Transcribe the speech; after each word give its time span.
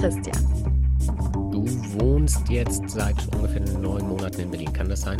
Christian. 0.00 0.34
Du 1.52 1.66
wohnst 2.00 2.48
jetzt 2.48 2.88
seit 2.88 3.16
ungefähr 3.34 3.60
neun 3.60 4.08
Monaten 4.08 4.40
in 4.40 4.50
Berlin, 4.50 4.72
kann 4.72 4.88
das 4.88 5.02
sein? 5.02 5.18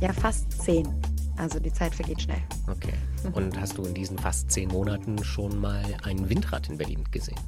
Ja, 0.00 0.12
fast 0.12 0.50
zehn. 0.60 0.88
Also 1.36 1.60
die 1.60 1.72
Zeit 1.72 1.94
vergeht 1.94 2.22
schnell. 2.22 2.42
Okay. 2.68 2.94
Und 3.32 3.58
hast 3.60 3.78
du 3.78 3.84
in 3.84 3.94
diesen 3.94 4.18
fast 4.18 4.50
zehn 4.50 4.70
Monaten 4.70 5.22
schon 5.22 5.60
mal 5.60 5.84
ein 6.02 6.28
Windrad 6.28 6.68
in 6.68 6.78
Berlin 6.78 7.04
gesehen? 7.12 7.38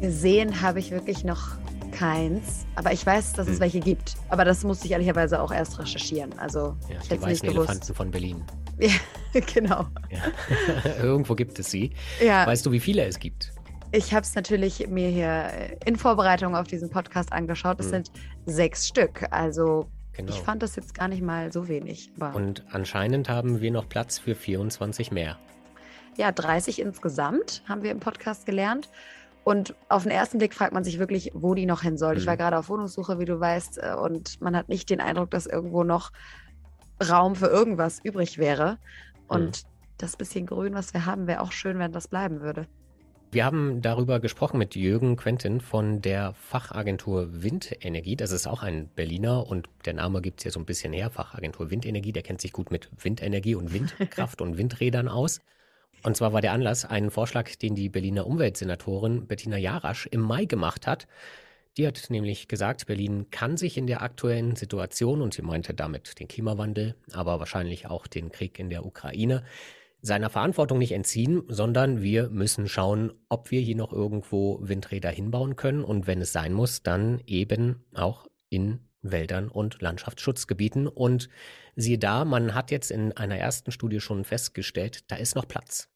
Gesehen 0.00 0.62
habe 0.62 0.78
ich 0.78 0.92
wirklich 0.92 1.24
noch 1.24 1.56
keins, 1.90 2.64
aber 2.76 2.92
ich 2.92 3.04
weiß, 3.04 3.32
dass 3.32 3.48
es 3.48 3.54
hm. 3.54 3.60
welche 3.60 3.80
gibt. 3.80 4.14
Aber 4.28 4.44
das 4.44 4.62
musste 4.62 4.86
ich 4.86 4.92
ehrlicherweise 4.92 5.42
auch 5.42 5.50
erst 5.50 5.80
recherchieren. 5.80 6.32
Also 6.38 6.76
ja, 6.88 6.98
ich 7.02 7.08
die 7.08 7.20
weißen 7.20 7.26
nicht 7.26 7.42
gewusst. 7.42 7.70
Elefanten 7.70 7.94
von 7.94 8.10
Berlin. 8.12 8.44
Ja, 9.34 9.40
genau. 9.40 9.86
Ja. 10.10 10.92
Irgendwo 11.02 11.34
gibt 11.34 11.58
es 11.58 11.70
sie. 11.70 11.92
Ja. 12.22 12.46
Weißt 12.46 12.66
du, 12.66 12.72
wie 12.72 12.80
viele 12.80 13.04
es 13.04 13.18
gibt? 13.18 13.50
Ich 13.94 14.14
habe 14.14 14.22
es 14.22 14.34
natürlich 14.34 14.88
mir 14.88 15.08
hier 15.08 15.76
in 15.84 15.96
Vorbereitung 15.96 16.56
auf 16.56 16.66
diesen 16.66 16.88
Podcast 16.88 17.30
angeschaut. 17.30 17.78
Es 17.78 17.86
hm. 17.86 17.90
sind 17.90 18.12
sechs 18.46 18.88
Stück. 18.88 19.26
Also 19.30 19.90
genau. 20.14 20.32
ich 20.32 20.40
fand 20.40 20.62
das 20.62 20.76
jetzt 20.76 20.94
gar 20.94 21.08
nicht 21.08 21.20
mal 21.20 21.52
so 21.52 21.68
wenig. 21.68 22.10
Und 22.18 22.64
anscheinend 22.70 23.28
haben 23.28 23.60
wir 23.60 23.70
noch 23.70 23.86
Platz 23.90 24.18
für 24.18 24.34
24 24.34 25.12
mehr. 25.12 25.38
Ja, 26.16 26.32
30 26.32 26.80
insgesamt 26.80 27.62
haben 27.68 27.82
wir 27.82 27.90
im 27.90 28.00
Podcast 28.00 28.46
gelernt. 28.46 28.88
Und 29.44 29.74
auf 29.90 30.04
den 30.04 30.12
ersten 30.12 30.38
Blick 30.38 30.54
fragt 30.54 30.72
man 30.72 30.84
sich 30.84 30.98
wirklich, 30.98 31.30
wo 31.34 31.54
die 31.54 31.66
noch 31.66 31.82
hin 31.82 31.98
soll. 31.98 32.14
Mhm. 32.14 32.20
Ich 32.20 32.26
war 32.26 32.34
mhm. 32.34 32.38
gerade 32.38 32.58
auf 32.58 32.70
Wohnungssuche, 32.70 33.18
wie 33.18 33.26
du 33.26 33.38
weißt, 33.38 33.76
äh, 33.76 33.94
und 33.94 34.40
man 34.40 34.56
hat 34.56 34.70
nicht 34.70 34.88
den 34.88 35.00
Eindruck, 35.00 35.30
dass 35.30 35.46
irgendwo 35.46 35.84
noch 35.84 36.12
Raum 37.06 37.34
für 37.34 37.48
irgendwas 37.48 38.00
übrig 38.02 38.38
wäre. 38.38 38.78
Und 39.28 39.64
mhm. 39.64 39.68
das 39.98 40.16
bisschen 40.16 40.46
Grün, 40.46 40.72
was 40.72 40.94
wir 40.94 41.04
haben, 41.04 41.26
wäre 41.26 41.42
auch 41.42 41.52
schön, 41.52 41.78
wenn 41.78 41.92
das 41.92 42.08
bleiben 42.08 42.40
würde. 42.40 42.68
Wir 43.32 43.46
haben 43.46 43.80
darüber 43.80 44.20
gesprochen 44.20 44.58
mit 44.58 44.76
Jürgen 44.76 45.16
Quentin 45.16 45.62
von 45.62 46.02
der 46.02 46.34
Fachagentur 46.34 47.42
Windenergie. 47.42 48.14
Das 48.14 48.30
ist 48.30 48.46
auch 48.46 48.62
ein 48.62 48.88
Berliner 48.88 49.46
und 49.46 49.70
der 49.86 49.94
Name 49.94 50.20
gibt 50.20 50.40
es 50.40 50.44
ja 50.44 50.50
so 50.50 50.60
ein 50.60 50.66
bisschen 50.66 50.92
her, 50.92 51.08
Fachagentur 51.08 51.70
Windenergie. 51.70 52.12
Der 52.12 52.22
kennt 52.22 52.42
sich 52.42 52.52
gut 52.52 52.70
mit 52.70 52.90
Windenergie 53.02 53.54
und 53.54 53.72
Windkraft 53.72 54.42
und 54.42 54.58
Windrädern 54.58 55.08
aus. 55.08 55.40
Und 56.02 56.14
zwar 56.14 56.34
war 56.34 56.42
der 56.42 56.52
Anlass 56.52 56.84
ein 56.84 57.10
Vorschlag, 57.10 57.48
den 57.56 57.74
die 57.74 57.88
Berliner 57.88 58.26
Umweltsenatorin 58.26 59.26
Bettina 59.26 59.56
Jarasch 59.56 60.06
im 60.10 60.20
Mai 60.20 60.44
gemacht 60.44 60.86
hat. 60.86 61.06
Die 61.78 61.86
hat 61.86 62.10
nämlich 62.10 62.48
gesagt, 62.48 62.84
Berlin 62.86 63.30
kann 63.30 63.56
sich 63.56 63.78
in 63.78 63.86
der 63.86 64.02
aktuellen 64.02 64.56
Situation, 64.56 65.22
und 65.22 65.32
sie 65.32 65.40
meinte 65.40 65.72
damit 65.72 66.20
den 66.20 66.28
Klimawandel, 66.28 66.96
aber 67.14 67.40
wahrscheinlich 67.40 67.86
auch 67.86 68.06
den 68.06 68.30
Krieg 68.30 68.58
in 68.58 68.68
der 68.68 68.84
Ukraine, 68.84 69.42
seiner 70.02 70.30
Verantwortung 70.30 70.78
nicht 70.78 70.92
entziehen, 70.92 71.44
sondern 71.48 72.02
wir 72.02 72.28
müssen 72.28 72.68
schauen, 72.68 73.12
ob 73.28 73.50
wir 73.52 73.60
hier 73.60 73.76
noch 73.76 73.92
irgendwo 73.92 74.58
Windräder 74.60 75.10
hinbauen 75.10 75.54
können 75.54 75.84
und 75.84 76.08
wenn 76.08 76.20
es 76.20 76.32
sein 76.32 76.52
muss, 76.52 76.82
dann 76.82 77.20
eben 77.26 77.84
auch 77.94 78.26
in 78.50 78.80
Wäldern 79.00 79.48
und 79.48 79.80
Landschaftsschutzgebieten. 79.80 80.88
Und 80.88 81.28
siehe 81.76 81.98
da, 81.98 82.24
man 82.24 82.54
hat 82.54 82.70
jetzt 82.70 82.90
in 82.90 83.12
einer 83.12 83.38
ersten 83.38 83.70
Studie 83.70 84.00
schon 84.00 84.24
festgestellt, 84.24 85.10
da 85.10 85.16
ist 85.16 85.36
noch 85.36 85.46
Platz. 85.46 85.88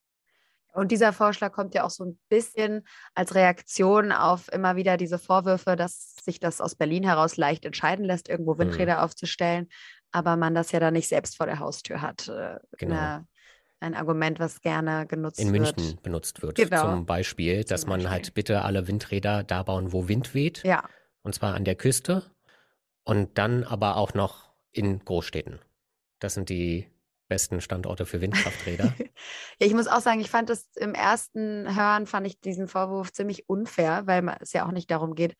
Und 0.72 0.92
dieser 0.92 1.14
Vorschlag 1.14 1.52
kommt 1.52 1.74
ja 1.74 1.84
auch 1.84 1.90
so 1.90 2.04
ein 2.04 2.18
bisschen 2.28 2.86
als 3.14 3.34
Reaktion 3.34 4.12
auf 4.12 4.52
immer 4.52 4.76
wieder 4.76 4.98
diese 4.98 5.18
Vorwürfe, 5.18 5.74
dass 5.74 6.16
sich 6.22 6.38
das 6.38 6.60
aus 6.60 6.74
Berlin 6.74 7.02
heraus 7.02 7.38
leicht 7.38 7.64
entscheiden 7.64 8.04
lässt, 8.04 8.28
irgendwo 8.28 8.54
mhm. 8.54 8.58
Windräder 8.58 8.96
mhm. 8.96 9.00
aufzustellen, 9.00 9.68
aber 10.12 10.36
man 10.36 10.54
das 10.54 10.72
ja 10.72 10.80
dann 10.80 10.92
nicht 10.92 11.08
selbst 11.08 11.36
vor 11.36 11.46
der 11.46 11.60
Haustür 11.60 12.02
hat. 12.02 12.28
Äh, 12.28 12.58
genau. 12.76 12.94
Eine, 12.94 13.26
ein 13.80 13.94
Argument, 13.94 14.38
was 14.40 14.60
gerne 14.60 15.06
genutzt 15.06 15.38
wird. 15.38 15.46
In 15.46 15.52
München 15.52 15.98
benutzt 16.02 16.42
wird. 16.42 16.56
Genau. 16.56 16.90
Zum 16.90 17.06
Beispiel, 17.06 17.64
dass 17.64 17.82
Zum 17.82 17.90
Beispiel. 17.90 18.04
man 18.04 18.12
halt 18.12 18.34
bitte 18.34 18.62
alle 18.62 18.88
Windräder 18.88 19.44
da 19.44 19.62
bauen, 19.62 19.92
wo 19.92 20.08
Wind 20.08 20.34
weht. 20.34 20.62
Ja. 20.64 20.84
Und 21.22 21.34
zwar 21.34 21.54
an 21.54 21.64
der 21.64 21.74
Küste 21.74 22.22
und 23.04 23.36
dann 23.38 23.64
aber 23.64 23.96
auch 23.96 24.14
noch 24.14 24.50
in 24.72 25.04
Großstädten. 25.04 25.60
Das 26.20 26.34
sind 26.34 26.48
die 26.48 26.90
besten 27.28 27.60
Standorte 27.60 28.06
für 28.06 28.20
Windkrafträder. 28.20 28.94
ja, 29.58 29.66
ich 29.66 29.74
muss 29.74 29.88
auch 29.88 30.00
sagen, 30.00 30.20
ich 30.20 30.30
fand 30.30 30.48
es 30.50 30.68
im 30.76 30.94
ersten 30.94 31.74
Hören, 31.74 32.06
fand 32.06 32.26
ich 32.26 32.40
diesen 32.40 32.68
Vorwurf 32.68 33.12
ziemlich 33.12 33.48
unfair, 33.48 34.06
weil 34.06 34.36
es 34.40 34.52
ja 34.52 34.66
auch 34.66 34.72
nicht 34.72 34.90
darum 34.90 35.14
geht, 35.14 35.34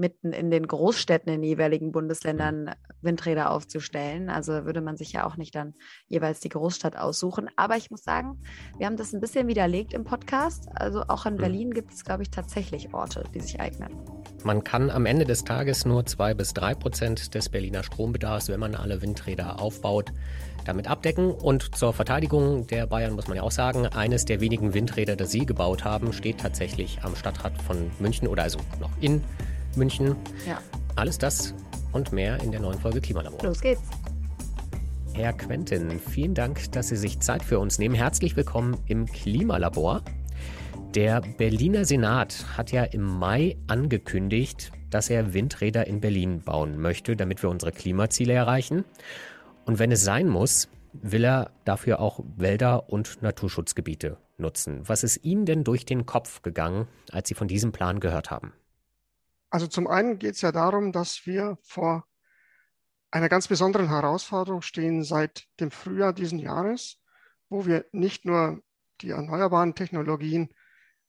mitten 0.00 0.32
in 0.32 0.50
den 0.50 0.66
Großstädten 0.66 1.32
in 1.32 1.42
den 1.42 1.48
jeweiligen 1.48 1.92
Bundesländern 1.92 2.64
mhm. 2.64 2.70
Windräder 3.02 3.50
aufzustellen. 3.50 4.28
Also 4.28 4.64
würde 4.64 4.80
man 4.80 4.96
sich 4.96 5.12
ja 5.12 5.26
auch 5.26 5.36
nicht 5.36 5.54
dann 5.54 5.74
jeweils 6.08 6.40
die 6.40 6.48
Großstadt 6.48 6.96
aussuchen. 6.96 7.48
Aber 7.56 7.76
ich 7.76 7.90
muss 7.90 8.02
sagen, 8.02 8.42
wir 8.78 8.86
haben 8.86 8.96
das 8.96 9.12
ein 9.12 9.20
bisschen 9.20 9.46
widerlegt 9.46 9.92
im 9.92 10.04
Podcast. 10.04 10.68
Also 10.74 11.02
auch 11.06 11.26
in 11.26 11.34
mhm. 11.34 11.38
Berlin 11.38 11.70
gibt 11.72 11.92
es, 11.92 12.04
glaube 12.04 12.22
ich, 12.22 12.30
tatsächlich 12.30 12.92
Orte, 12.92 13.24
die 13.34 13.40
sich 13.40 13.60
eignen. 13.60 13.94
Man 14.42 14.64
kann 14.64 14.90
am 14.90 15.06
Ende 15.06 15.26
des 15.26 15.44
Tages 15.44 15.84
nur 15.84 16.06
zwei 16.06 16.34
bis 16.34 16.54
drei 16.54 16.74
Prozent 16.74 17.34
des 17.34 17.48
Berliner 17.48 17.82
Strombedarfs, 17.82 18.48
wenn 18.48 18.60
man 18.60 18.74
alle 18.74 19.02
Windräder 19.02 19.60
aufbaut, 19.60 20.12
damit 20.64 20.88
abdecken. 20.88 21.30
Und 21.30 21.76
zur 21.76 21.92
Verteidigung 21.92 22.66
der 22.66 22.86
Bayern 22.86 23.12
muss 23.12 23.28
man 23.28 23.36
ja 23.36 23.42
auch 23.42 23.50
sagen, 23.50 23.86
eines 23.86 24.24
der 24.24 24.40
wenigen 24.40 24.72
Windräder, 24.72 25.16
das 25.16 25.30
sie 25.30 25.44
gebaut 25.44 25.84
haben, 25.84 26.12
steht 26.12 26.40
tatsächlich 26.40 27.00
am 27.02 27.14
Stadtrat 27.16 27.60
von 27.60 27.90
München 27.98 28.28
oder 28.28 28.44
also 28.44 28.58
noch 28.80 28.90
in 29.00 29.12
München. 29.12 29.49
Ja. 30.46 30.60
Alles 30.96 31.18
das 31.18 31.54
und 31.92 32.12
mehr 32.12 32.40
in 32.42 32.50
der 32.50 32.60
neuen 32.60 32.78
Folge 32.78 33.00
Klimalabor. 33.00 33.42
Los 33.42 33.60
geht's. 33.60 33.82
Herr 35.12 35.32
Quentin, 35.32 35.98
vielen 35.98 36.34
Dank, 36.34 36.72
dass 36.72 36.88
Sie 36.88 36.96
sich 36.96 37.20
Zeit 37.20 37.42
für 37.42 37.58
uns 37.58 37.78
nehmen. 37.78 37.94
Herzlich 37.94 38.36
willkommen 38.36 38.76
im 38.86 39.06
Klimalabor. 39.06 40.02
Der 40.94 41.20
Berliner 41.20 41.84
Senat 41.84 42.56
hat 42.56 42.72
ja 42.72 42.84
im 42.84 43.02
Mai 43.02 43.56
angekündigt, 43.66 44.72
dass 44.90 45.10
er 45.10 45.34
Windräder 45.34 45.86
in 45.86 46.00
Berlin 46.00 46.40
bauen 46.40 46.80
möchte, 46.80 47.16
damit 47.16 47.42
wir 47.42 47.50
unsere 47.50 47.70
Klimaziele 47.70 48.32
erreichen. 48.32 48.84
Und 49.66 49.78
wenn 49.78 49.92
es 49.92 50.02
sein 50.02 50.28
muss, 50.28 50.68
will 50.92 51.24
er 51.24 51.50
dafür 51.64 52.00
auch 52.00 52.20
Wälder 52.36 52.90
und 52.90 53.22
Naturschutzgebiete 53.22 54.16
nutzen. 54.38 54.88
Was 54.88 55.04
ist 55.04 55.24
Ihnen 55.24 55.46
denn 55.46 55.64
durch 55.64 55.84
den 55.84 56.06
Kopf 56.06 56.42
gegangen, 56.42 56.88
als 57.12 57.28
Sie 57.28 57.34
von 57.34 57.46
diesem 57.46 57.72
Plan 57.72 58.00
gehört 58.00 58.30
haben? 58.30 58.52
Also 59.50 59.66
zum 59.66 59.86
einen 59.86 60.18
geht 60.18 60.36
es 60.36 60.40
ja 60.40 60.52
darum, 60.52 60.92
dass 60.92 61.26
wir 61.26 61.58
vor 61.62 62.06
einer 63.10 63.28
ganz 63.28 63.48
besonderen 63.48 63.88
Herausforderung 63.88 64.62
stehen 64.62 65.02
seit 65.02 65.48
dem 65.58 65.70
Frühjahr 65.70 66.12
diesen 66.12 66.38
Jahres, 66.38 66.98
wo 67.48 67.66
wir 67.66 67.84
nicht 67.92 68.24
nur 68.24 68.62
die 69.00 69.10
erneuerbaren 69.10 69.74
Technologien 69.74 70.54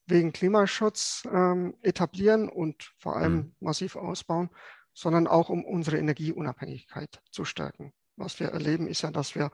wegen 0.07 0.33
Klimaschutz 0.33 1.23
ähm, 1.31 1.75
etablieren 1.81 2.49
und 2.49 2.91
vor 2.97 3.15
allem 3.15 3.35
mhm. 3.35 3.55
massiv 3.59 3.95
ausbauen, 3.95 4.49
sondern 4.93 5.27
auch 5.27 5.49
um 5.49 5.63
unsere 5.63 5.99
Energieunabhängigkeit 5.99 7.21
zu 7.29 7.45
stärken. 7.45 7.93
Was 8.15 8.39
wir 8.39 8.49
erleben, 8.49 8.87
ist 8.87 9.03
ja, 9.03 9.11
dass 9.11 9.35
wir 9.35 9.51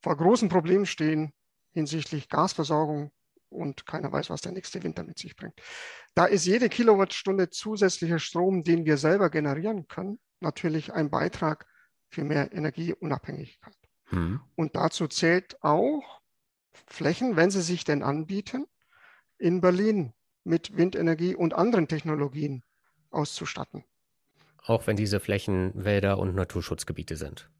vor 0.00 0.16
großen 0.16 0.48
Problemen 0.48 0.86
stehen 0.86 1.32
hinsichtlich 1.70 2.28
Gasversorgung, 2.28 3.10
und 3.50 3.86
keiner 3.86 4.12
weiß, 4.12 4.30
was 4.30 4.40
der 4.40 4.52
nächste 4.52 4.82
Winter 4.82 5.04
mit 5.04 5.18
sich 5.18 5.36
bringt. 5.36 5.54
Da 6.14 6.26
ist 6.26 6.46
jede 6.46 6.68
Kilowattstunde 6.68 7.50
zusätzlicher 7.50 8.18
Strom, 8.18 8.62
den 8.62 8.84
wir 8.84 8.96
selber 8.96 9.30
generieren 9.30 9.88
können, 9.88 10.18
natürlich 10.40 10.92
ein 10.92 11.10
Beitrag 11.10 11.66
für 12.08 12.24
mehr 12.24 12.52
Energieunabhängigkeit. 12.52 13.76
Mhm. 14.10 14.40
Und 14.56 14.76
dazu 14.76 15.08
zählt 15.08 15.62
auch 15.62 16.20
Flächen, 16.86 17.36
wenn 17.36 17.50
sie 17.50 17.62
sich 17.62 17.84
denn 17.84 18.02
anbieten, 18.02 18.66
in 19.38 19.60
Berlin 19.60 20.12
mit 20.44 20.76
Windenergie 20.76 21.34
und 21.34 21.54
anderen 21.54 21.88
Technologien 21.88 22.62
auszustatten. 23.10 23.84
Auch 24.64 24.86
wenn 24.86 24.96
diese 24.96 25.20
Flächen 25.20 25.72
Wälder 25.74 26.18
und 26.18 26.34
Naturschutzgebiete 26.34 27.16
sind. 27.16 27.50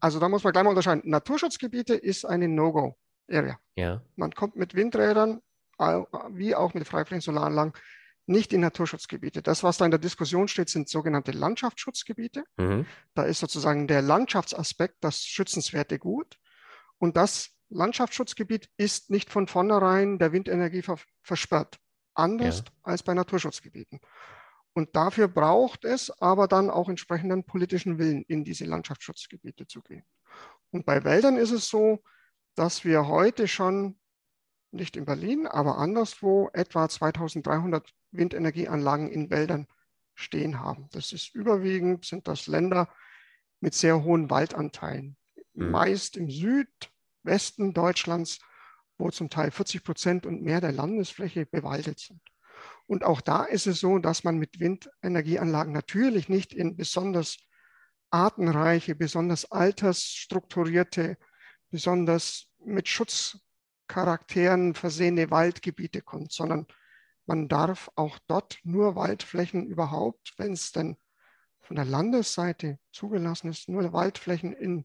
Also 0.00 0.20
da 0.20 0.28
muss 0.28 0.44
man 0.44 0.52
gleich 0.52 0.64
mal 0.64 0.70
unterscheiden. 0.70 1.08
Naturschutzgebiete 1.08 1.94
ist 1.94 2.24
eine 2.24 2.48
No-Go. 2.48 2.96
Area. 3.28 3.58
Ja. 3.74 4.02
Man 4.16 4.32
kommt 4.32 4.56
mit 4.56 4.74
Windrädern 4.74 5.40
wie 6.30 6.54
auch 6.54 6.72
mit 6.72 6.86
Freiflächen-Solaranlagen 6.86 7.74
nicht 8.26 8.52
in 8.52 8.60
Naturschutzgebiete. 8.60 9.42
Das, 9.42 9.62
was 9.62 9.78
da 9.78 9.84
in 9.84 9.90
der 9.90 10.00
Diskussion 10.00 10.48
steht, 10.48 10.68
sind 10.68 10.88
sogenannte 10.88 11.32
Landschaftsschutzgebiete. 11.32 12.44
Mhm. 12.56 12.86
Da 13.14 13.22
ist 13.24 13.38
sozusagen 13.38 13.86
der 13.86 14.02
Landschaftsaspekt 14.02 14.96
das 15.00 15.20
schützenswerte 15.20 15.98
Gut. 15.98 16.38
Und 16.98 17.16
das 17.16 17.50
Landschaftsschutzgebiet 17.68 18.68
ist 18.76 19.10
nicht 19.10 19.30
von 19.30 19.46
vornherein 19.46 20.18
der 20.18 20.32
Windenergie 20.32 20.82
versperrt. 21.22 21.78
Anders 22.14 22.58
ja. 22.58 22.72
als 22.82 23.02
bei 23.02 23.14
Naturschutzgebieten. 23.14 24.00
Und 24.72 24.96
dafür 24.96 25.28
braucht 25.28 25.84
es 25.84 26.10
aber 26.20 26.48
dann 26.48 26.70
auch 26.70 26.88
entsprechenden 26.88 27.44
politischen 27.44 27.98
Willen, 27.98 28.24
in 28.28 28.44
diese 28.44 28.64
Landschaftsschutzgebiete 28.64 29.66
zu 29.66 29.82
gehen. 29.82 30.04
Und 30.70 30.84
bei 30.84 31.04
Wäldern 31.04 31.36
ist 31.36 31.50
es 31.50 31.68
so, 31.68 32.02
dass 32.56 32.84
wir 32.84 33.06
heute 33.06 33.46
schon 33.46 33.96
nicht 34.72 34.96
in 34.96 35.04
Berlin, 35.04 35.46
aber 35.46 35.78
anderswo 35.78 36.50
etwa 36.52 36.88
2300 36.88 37.94
Windenergieanlagen 38.10 39.08
in 39.10 39.30
Wäldern 39.30 39.66
stehen 40.14 40.60
haben. 40.60 40.88
Das 40.92 41.12
ist 41.12 41.34
überwiegend, 41.34 42.04
sind 42.04 42.26
das 42.26 42.46
Länder 42.46 42.88
mit 43.60 43.74
sehr 43.74 44.02
hohen 44.02 44.30
Waldanteilen. 44.30 45.16
Mhm. 45.54 45.70
Meist 45.70 46.16
im 46.16 46.30
Südwesten 46.30 47.74
Deutschlands, 47.74 48.40
wo 48.98 49.10
zum 49.10 49.30
Teil 49.30 49.50
40 49.50 49.84
Prozent 49.84 50.26
und 50.26 50.42
mehr 50.42 50.60
der 50.60 50.72
Landesfläche 50.72 51.46
bewaldet 51.46 52.00
sind. 52.00 52.20
Und 52.86 53.04
auch 53.04 53.20
da 53.20 53.44
ist 53.44 53.66
es 53.66 53.80
so, 53.80 53.98
dass 53.98 54.24
man 54.24 54.38
mit 54.38 54.60
Windenergieanlagen 54.60 55.72
natürlich 55.72 56.28
nicht 56.28 56.54
in 56.54 56.76
besonders 56.76 57.36
artenreiche, 58.10 58.94
besonders 58.94 59.50
altersstrukturierte, 59.50 61.18
besonders 61.70 62.48
mit 62.64 62.88
Schutzcharakteren 62.88 64.74
versehene 64.74 65.30
Waldgebiete 65.30 66.02
kommt, 66.02 66.32
sondern 66.32 66.66
man 67.26 67.48
darf 67.48 67.90
auch 67.96 68.18
dort 68.28 68.58
nur 68.62 68.94
Waldflächen 68.94 69.66
überhaupt, 69.66 70.34
wenn 70.36 70.52
es 70.52 70.72
denn 70.72 70.96
von 71.60 71.76
der 71.76 71.84
Landesseite 71.84 72.78
zugelassen 72.92 73.50
ist, 73.50 73.68
nur 73.68 73.92
Waldflächen 73.92 74.52
in 74.52 74.84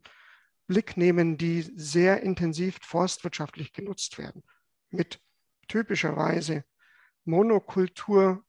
Blick 0.65 0.97
nehmen, 0.97 1.37
die 1.37 1.61
sehr 1.61 2.23
intensiv 2.23 2.79
forstwirtschaftlich 2.81 3.73
genutzt 3.73 4.17
werden, 4.17 4.43
mit 4.89 5.21
typischerweise 5.67 6.63
Monokultur 7.25 8.43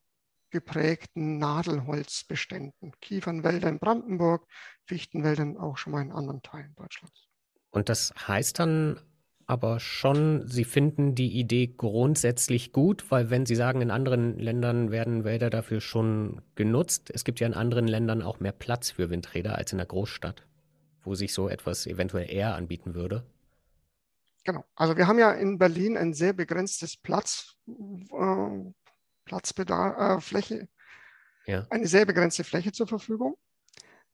geprägten 0.50 1.38
Nadelholzbeständen, 1.38 2.92
Kiefernwälder 3.00 3.68
in 3.68 3.78
Brandenburg, 3.78 4.46
Fichtenwälder 4.86 5.60
auch 5.60 5.76
schon 5.76 5.92
mal 5.92 6.02
in 6.02 6.12
anderen 6.12 6.42
Teilen 6.42 6.74
Deutschlands. 6.74 7.31
Und 7.72 7.88
das 7.88 8.14
heißt 8.28 8.60
dann 8.60 9.00
aber 9.46 9.80
schon, 9.80 10.46
Sie 10.46 10.64
finden 10.64 11.14
die 11.14 11.32
Idee 11.32 11.66
grundsätzlich 11.66 12.72
gut, 12.72 13.10
weil 13.10 13.30
wenn 13.30 13.44
Sie 13.44 13.56
sagen, 13.56 13.80
in 13.80 13.90
anderen 13.90 14.38
Ländern 14.38 14.92
werden 14.92 15.24
Wälder 15.24 15.50
dafür 15.50 15.80
schon 15.80 16.42
genutzt, 16.54 17.10
es 17.12 17.24
gibt 17.24 17.40
ja 17.40 17.46
in 17.46 17.54
anderen 17.54 17.88
Ländern 17.88 18.22
auch 18.22 18.40
mehr 18.40 18.52
Platz 18.52 18.90
für 18.90 19.10
Windräder 19.10 19.56
als 19.56 19.72
in 19.72 19.78
der 19.78 19.86
Großstadt, 19.86 20.46
wo 21.02 21.14
sich 21.14 21.34
so 21.34 21.48
etwas 21.48 21.86
eventuell 21.86 22.30
eher 22.30 22.54
anbieten 22.54 22.94
würde. 22.94 23.26
Genau. 24.44 24.64
Also 24.74 24.96
wir 24.96 25.06
haben 25.06 25.18
ja 25.18 25.32
in 25.32 25.58
Berlin 25.58 25.96
ein 25.96 26.14
sehr 26.14 26.32
begrenztes 26.32 26.96
Platz, 26.96 27.56
äh, 27.66 28.72
Platzbedarf, 29.24 30.18
äh, 30.18 30.20
Fläche, 30.20 30.68
ja. 31.46 31.66
eine 31.70 31.86
sehr 31.86 32.06
begrenzte 32.06 32.44
Fläche 32.44 32.72
zur 32.72 32.86
Verfügung. 32.86 33.36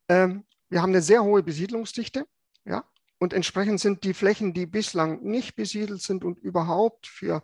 Ähm, 0.08 0.44
wir 0.68 0.82
haben 0.82 0.90
eine 0.90 1.02
sehr 1.02 1.22
hohe 1.24 1.42
Besiedlungsdichte, 1.42 2.26
ja, 2.64 2.84
und 3.18 3.32
entsprechend 3.32 3.80
sind 3.80 4.04
die 4.04 4.14
Flächen, 4.14 4.54
die 4.54 4.66
bislang 4.66 5.22
nicht 5.22 5.56
besiedelt 5.56 6.02
sind 6.02 6.24
und 6.24 6.38
überhaupt 6.38 7.06
für 7.06 7.42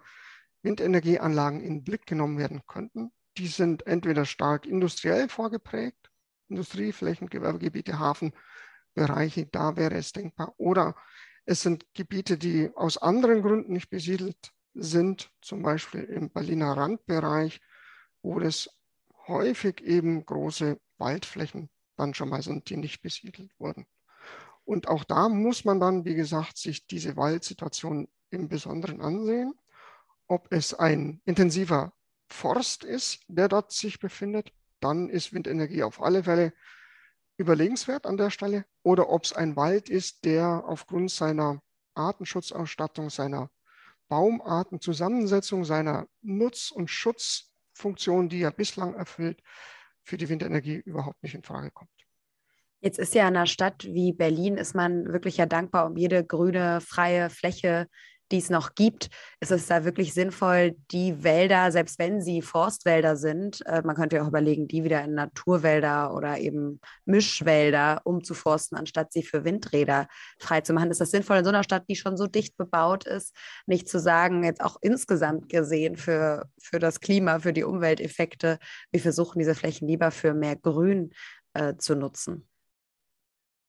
Windenergieanlagen 0.63 1.61
in 1.61 1.79
den 1.79 1.85
Blick 1.85 2.07
genommen 2.07 2.39
werden 2.39 2.63
könnten, 2.67 3.13
die 3.37 3.49
sind 3.49 3.87
entweder 3.87 4.25
stark 4.25 4.67
industriell 4.67 5.29
vorgeprägt, 5.29 6.11
Industrieflächen, 6.49 7.29
Gewerbegebiete, 7.29 7.99
Hafenbereiche, 7.99 9.47
da 9.47 9.77
wäre 9.77 9.97
es 9.97 10.13
denkbar, 10.13 10.55
oder 10.57 10.95
es 11.45 11.63
sind 11.63 11.85
Gebiete, 11.95 12.39
die 12.39 12.71
aus 12.75 12.97
anderen 12.97 13.43
Gründen 13.43 13.73
nicht 13.73 13.91
besiedelt 13.91 14.53
sind, 14.75 15.31
zum 15.41 15.63
Beispiel 15.63 16.05
im 16.05 16.31
Berliner 16.31 16.77
Randbereich, 16.77 17.61
wo 18.23 18.41
es 18.41 18.71
häufig 19.27 19.83
eben 19.83 20.25
große 20.25 20.81
Waldflächen 20.99 21.69
dann 21.97 22.15
schon 22.15 22.29
mal 22.29 22.43
sind, 22.43 22.71
die 22.71 22.77
nicht 22.77 23.03
besiedelt 23.03 23.51
wurden. 23.59 23.87
Und 24.65 24.89
auch 24.89 25.05
da 25.05 25.29
muss 25.29 25.65
man 25.65 25.81
dann, 25.81 26.05
wie 26.05 26.15
gesagt, 26.15 26.57
sich 26.57 26.87
diese 26.87 27.17
Waldsituation 27.17 28.09
im 28.31 28.49
Besonderen 28.49 29.01
ansehen, 29.01 29.55
ob 30.27 30.51
es 30.51 30.75
ein 30.75 31.21
intensiver 31.25 31.93
Forst 32.29 32.83
ist, 32.83 33.25
der 33.29 33.49
dort 33.49 33.73
sich 33.73 34.01
befindet, 34.01 34.53
dann 34.81 35.09
ist 35.09 35.33
Windenergie 35.33 35.83
auf 35.83 36.03
alle 36.03 36.25
Fälle 36.25 36.53
überlegenswert 37.37 38.07
an 38.07 38.17
der 38.17 38.31
Stelle 38.31 38.65
oder 38.83 39.11
ob 39.11 39.25
es 39.25 39.33
ein 39.33 39.57
Wald 39.57 39.89
ist, 39.89 40.25
der 40.25 40.65
aufgrund 40.67 41.11
seiner 41.11 41.63
Artenschutzausstattung, 41.95 43.11
seiner 43.11 43.51
Baumartenzusammensetzung, 44.09 45.65
seiner 45.65 46.07
Nutz- 46.23 46.71
und 46.71 46.89
Schutzfunktion, 46.89 48.29
die 48.29 48.43
er 48.43 48.51
bislang 48.51 48.95
erfüllt, 48.95 49.43
für 50.03 50.17
die 50.17 50.29
Windenergie 50.29 50.77
überhaupt 50.77 51.23
nicht 51.23 51.35
in 51.35 51.43
Frage 51.43 51.71
kommt. 51.71 52.04
Jetzt 52.85 52.99
ist 52.99 53.15
ja 53.15 53.23
in 53.23 53.29
einer 53.35 53.47
Stadt 53.47 53.85
wie 53.85 54.13
Berlin, 54.13 54.59
ist 54.59 54.75
man 54.75 55.11
wirklich 55.11 55.39
ja 55.39 55.47
dankbar 55.47 55.87
um 55.87 55.97
jede 55.97 56.23
grüne, 56.23 56.83
freie 56.83 57.31
Fläche, 57.31 57.87
die 58.31 58.37
es 58.37 58.51
noch 58.51 58.75
gibt, 58.75 59.09
ist 59.41 59.53
es 59.53 59.69
da 59.69 59.87
wirklich 59.87 60.13
sinnvoll, 60.13 60.77
die 60.91 61.25
Wälder, 61.25 61.73
selbst 61.73 61.99
wenn 61.99 62.21
sie 62.21 62.43
Forstwälder 62.43 63.17
sind, 63.17 63.65
äh, 63.65 63.81
man 63.83 63.97
könnte 63.97 64.17
ja 64.17 64.23
auch 64.23 64.29
überlegen, 64.29 64.69
die 64.69 64.85
wieder 64.85 65.03
in 65.03 65.15
Naturwälder 65.15 66.15
oder 66.15 66.37
eben 66.39 66.79
Mischwälder 67.07 68.03
umzuforsten, 68.05 68.77
anstatt 68.77 69.15
sie 69.15 69.23
für 69.23 69.45
Windräder 69.45 70.07
freizumachen. 70.39 70.91
Ist 70.91 71.01
das 71.01 71.11
sinnvoll 71.11 71.39
in 71.39 71.45
so 71.45 71.51
einer 71.51 71.65
Stadt, 71.65 71.85
die 71.89 71.97
schon 71.97 72.19
so 72.19 72.27
dicht 72.27 72.59
bebaut 72.59 73.07
ist, 73.07 73.35
nicht 73.65 73.89
zu 73.89 73.99
sagen, 73.99 74.45
jetzt 74.45 74.61
auch 74.61 74.77
insgesamt 74.83 75.49
gesehen 75.49 75.97
für, 75.97 76.51
für 76.61 76.79
das 76.79 77.01
Klima, 77.01 77.39
für 77.39 77.55
die 77.55 77.65
Umwelteffekte, 77.65 78.59
wir 78.91 79.01
versuchen 79.01 79.39
diese 79.39 79.55
Flächen 79.55 79.89
lieber 79.89 80.11
für 80.11 80.35
mehr 80.35 80.57
Grün 80.57 81.15
äh, 81.55 81.77
zu 81.79 81.95
nutzen? 81.95 82.47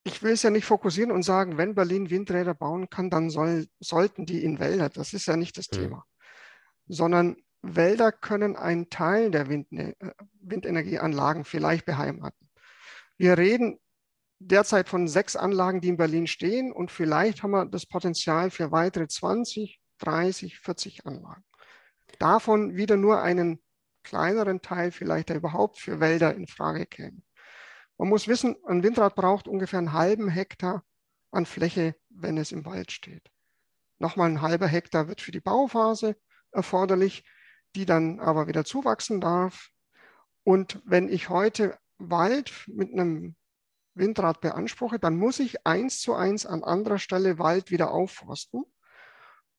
Ich 0.06 0.22
will 0.22 0.34
es 0.34 0.44
ja 0.44 0.52
nicht 0.52 0.66
fokussieren 0.66 1.12
und 1.12 1.24
sagen, 1.24 1.58
wenn 1.58 1.74
Berlin 1.74 2.12
Windräder 2.12 2.54
bauen 2.54 2.90
kann, 2.92 3.10
dann 3.10 3.32
soll, 3.32 3.68
sollten 3.80 4.28
die 4.28 4.44
in 4.44 4.60
Wälder. 4.60 4.90
Das 4.90 5.14
ist 5.14 5.26
ja 5.26 5.36
nicht 5.36 5.58
das 5.58 5.70
mhm. 5.72 5.76
Thema. 5.76 6.06
Sondern 6.88 7.38
Wälder 7.64 8.12
können 8.12 8.56
einen 8.56 8.92
Teil 8.92 9.32
der 9.32 9.50
Windne 9.50 9.96
äh, 10.00 10.12
Windenergieanlagen 10.42 11.44
vielleicht 11.44 11.86
beheimaten. 11.86 12.52
Wir 13.18 13.36
reden 13.40 13.80
derzeit 14.38 14.90
von 14.90 15.08
sechs 15.08 15.36
Anlagen, 15.36 15.82
die 15.82 15.88
in 15.88 15.98
Berlin 15.98 16.28
stehen 16.28 16.72
und 16.72 16.92
vielleicht 16.92 17.42
haben 17.42 17.52
wir 17.52 17.66
das 17.66 17.88
Potenzial 17.88 18.52
für 18.52 18.72
weitere 18.72 19.08
20, 19.08 19.82
30, 19.98 20.60
40 20.60 21.08
Anlagen. 21.08 21.44
Davon 22.20 22.76
wieder 22.76 22.96
nur 22.96 23.24
einen 23.24 23.60
kleineren 24.04 24.62
Teil 24.62 24.92
vielleicht, 24.92 25.30
der 25.30 25.38
überhaupt 25.38 25.80
für 25.80 26.00
Wälder 26.00 26.36
in 26.36 26.46
Frage 26.46 26.86
käme. 26.86 27.25
Man 27.98 28.10
muss 28.10 28.28
wissen, 28.28 28.58
ein 28.66 28.84
Windrad 28.84 29.16
braucht 29.16 29.48
ungefähr 29.48 29.80
einen 29.80 29.94
halben 29.94 30.28
Hektar 30.28 30.84
an 31.32 31.46
Fläche, 31.46 31.96
wenn 32.10 32.38
es 32.38 32.52
im 32.52 32.66
Wald 32.66 32.92
steht. 32.92 33.32
Nochmal 34.00 34.30
ein 34.30 34.42
halber 34.42 34.68
Hektar 34.68 35.08
wird 35.08 35.22
für 35.22 35.32
die 35.32 35.40
Bauphase 35.40 36.18
erforderlich, 36.52 37.24
die 37.76 37.86
dann 37.86 38.20
aber 38.20 38.48
wieder 38.48 38.66
zuwachsen 38.66 39.22
darf. 39.22 39.70
Und 40.44 40.82
wenn 40.86 41.08
ich 41.10 41.30
heute 41.30 41.78
Wald 41.98 42.52
mit 42.68 42.92
einem 42.92 43.36
Windrad 43.94 44.42
beanspruche, 44.42 45.00
dann 45.00 45.16
muss 45.16 45.40
ich 45.40 45.66
eins 45.66 46.02
zu 46.02 46.14
eins 46.14 46.46
an 46.46 46.64
anderer 46.64 47.00
Stelle 47.00 47.40
Wald 47.40 47.72
wieder 47.72 47.92
aufforsten. 47.92 48.66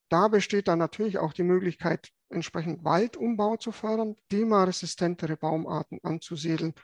Da 0.09 0.27
besteht 0.27 0.67
dann 0.67 0.79
natürlich 0.79 1.17
auch 1.17 1.33
die 1.33 1.43
Möglichkeit, 1.43 2.11
entsprechend 2.29 2.83
Waldumbau 2.83 3.57
zu 3.57 3.71
fördern, 3.71 4.15
klimaresistentere 4.29 5.37
Baumarten 5.37 5.99
anzusiedeln 6.03 6.75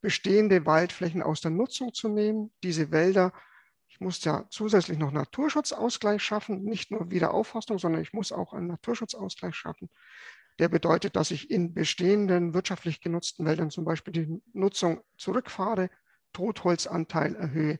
bestehende 0.00 0.66
Waldflächen 0.66 1.22
aus 1.22 1.40
der 1.40 1.50
Nutzung 1.50 1.92
zu 1.92 2.08
nehmen, 2.08 2.52
diese 2.62 2.90
Wälder, 2.90 3.32
ich 3.88 4.00
muss 4.00 4.22
ja 4.24 4.46
zusätzlich 4.50 4.98
noch 4.98 5.10
Naturschutzausgleich 5.10 6.22
schaffen, 6.22 6.62
nicht 6.62 6.90
nur 6.90 7.10
Wiederaufforstung, 7.10 7.78
sondern 7.78 8.02
ich 8.02 8.12
muss 8.12 8.32
auch 8.32 8.52
einen 8.52 8.68
Naturschutzausgleich 8.68 9.54
schaffen. 9.54 9.88
Der 10.58 10.68
bedeutet, 10.68 11.16
dass 11.16 11.30
ich 11.30 11.50
in 11.50 11.72
bestehenden 11.72 12.54
wirtschaftlich 12.54 13.00
genutzten 13.00 13.46
Wäldern 13.46 13.70
zum 13.70 13.84
Beispiel 13.84 14.12
die 14.12 14.42
Nutzung 14.52 15.00
zurückfahre, 15.16 15.90
Totholzanteil 16.32 17.34
erhöhe, 17.34 17.78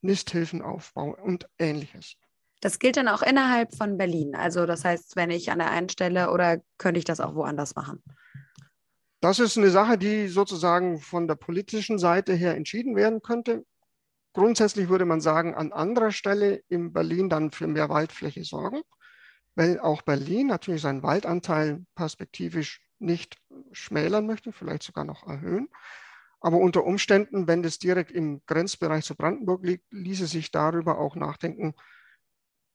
Nisthilfen 0.00 0.60
aufbaue 0.60 1.16
und 1.16 1.48
ähnliches. 1.58 2.16
Das 2.60 2.78
gilt 2.78 2.96
dann 2.96 3.08
auch 3.08 3.22
innerhalb 3.22 3.74
von 3.74 3.98
Berlin. 3.98 4.34
Also 4.34 4.66
das 4.66 4.84
heißt, 4.84 5.16
wenn 5.16 5.30
ich 5.30 5.50
an 5.50 5.58
der 5.58 5.70
einen 5.70 5.88
Stelle 5.88 6.30
oder 6.30 6.60
könnte 6.78 6.98
ich 6.98 7.04
das 7.04 7.20
auch 7.20 7.34
woanders 7.34 7.74
machen? 7.74 8.02
Das 9.24 9.38
ist 9.38 9.56
eine 9.56 9.70
Sache, 9.70 9.96
die 9.96 10.28
sozusagen 10.28 10.98
von 10.98 11.26
der 11.26 11.34
politischen 11.34 11.98
Seite 11.98 12.34
her 12.34 12.56
entschieden 12.56 12.94
werden 12.94 13.22
könnte. 13.22 13.64
Grundsätzlich 14.34 14.90
würde 14.90 15.06
man 15.06 15.22
sagen, 15.22 15.54
an 15.54 15.72
anderer 15.72 16.12
Stelle 16.12 16.62
in 16.68 16.92
Berlin 16.92 17.30
dann 17.30 17.50
für 17.50 17.66
mehr 17.66 17.88
Waldfläche 17.88 18.44
sorgen, 18.44 18.82
weil 19.54 19.80
auch 19.80 20.02
Berlin 20.02 20.48
natürlich 20.48 20.82
seinen 20.82 21.02
Waldanteil 21.02 21.86
perspektivisch 21.94 22.82
nicht 22.98 23.38
schmälern 23.72 24.26
möchte, 24.26 24.52
vielleicht 24.52 24.82
sogar 24.82 25.06
noch 25.06 25.26
erhöhen. 25.26 25.70
Aber 26.40 26.58
unter 26.58 26.84
Umständen, 26.84 27.46
wenn 27.46 27.62
das 27.62 27.78
direkt 27.78 28.10
im 28.10 28.42
Grenzbereich 28.44 29.06
zu 29.06 29.14
Brandenburg 29.14 29.64
liegt, 29.64 29.90
ließe 29.90 30.26
sich 30.26 30.50
darüber 30.50 30.98
auch 30.98 31.16
nachdenken, 31.16 31.72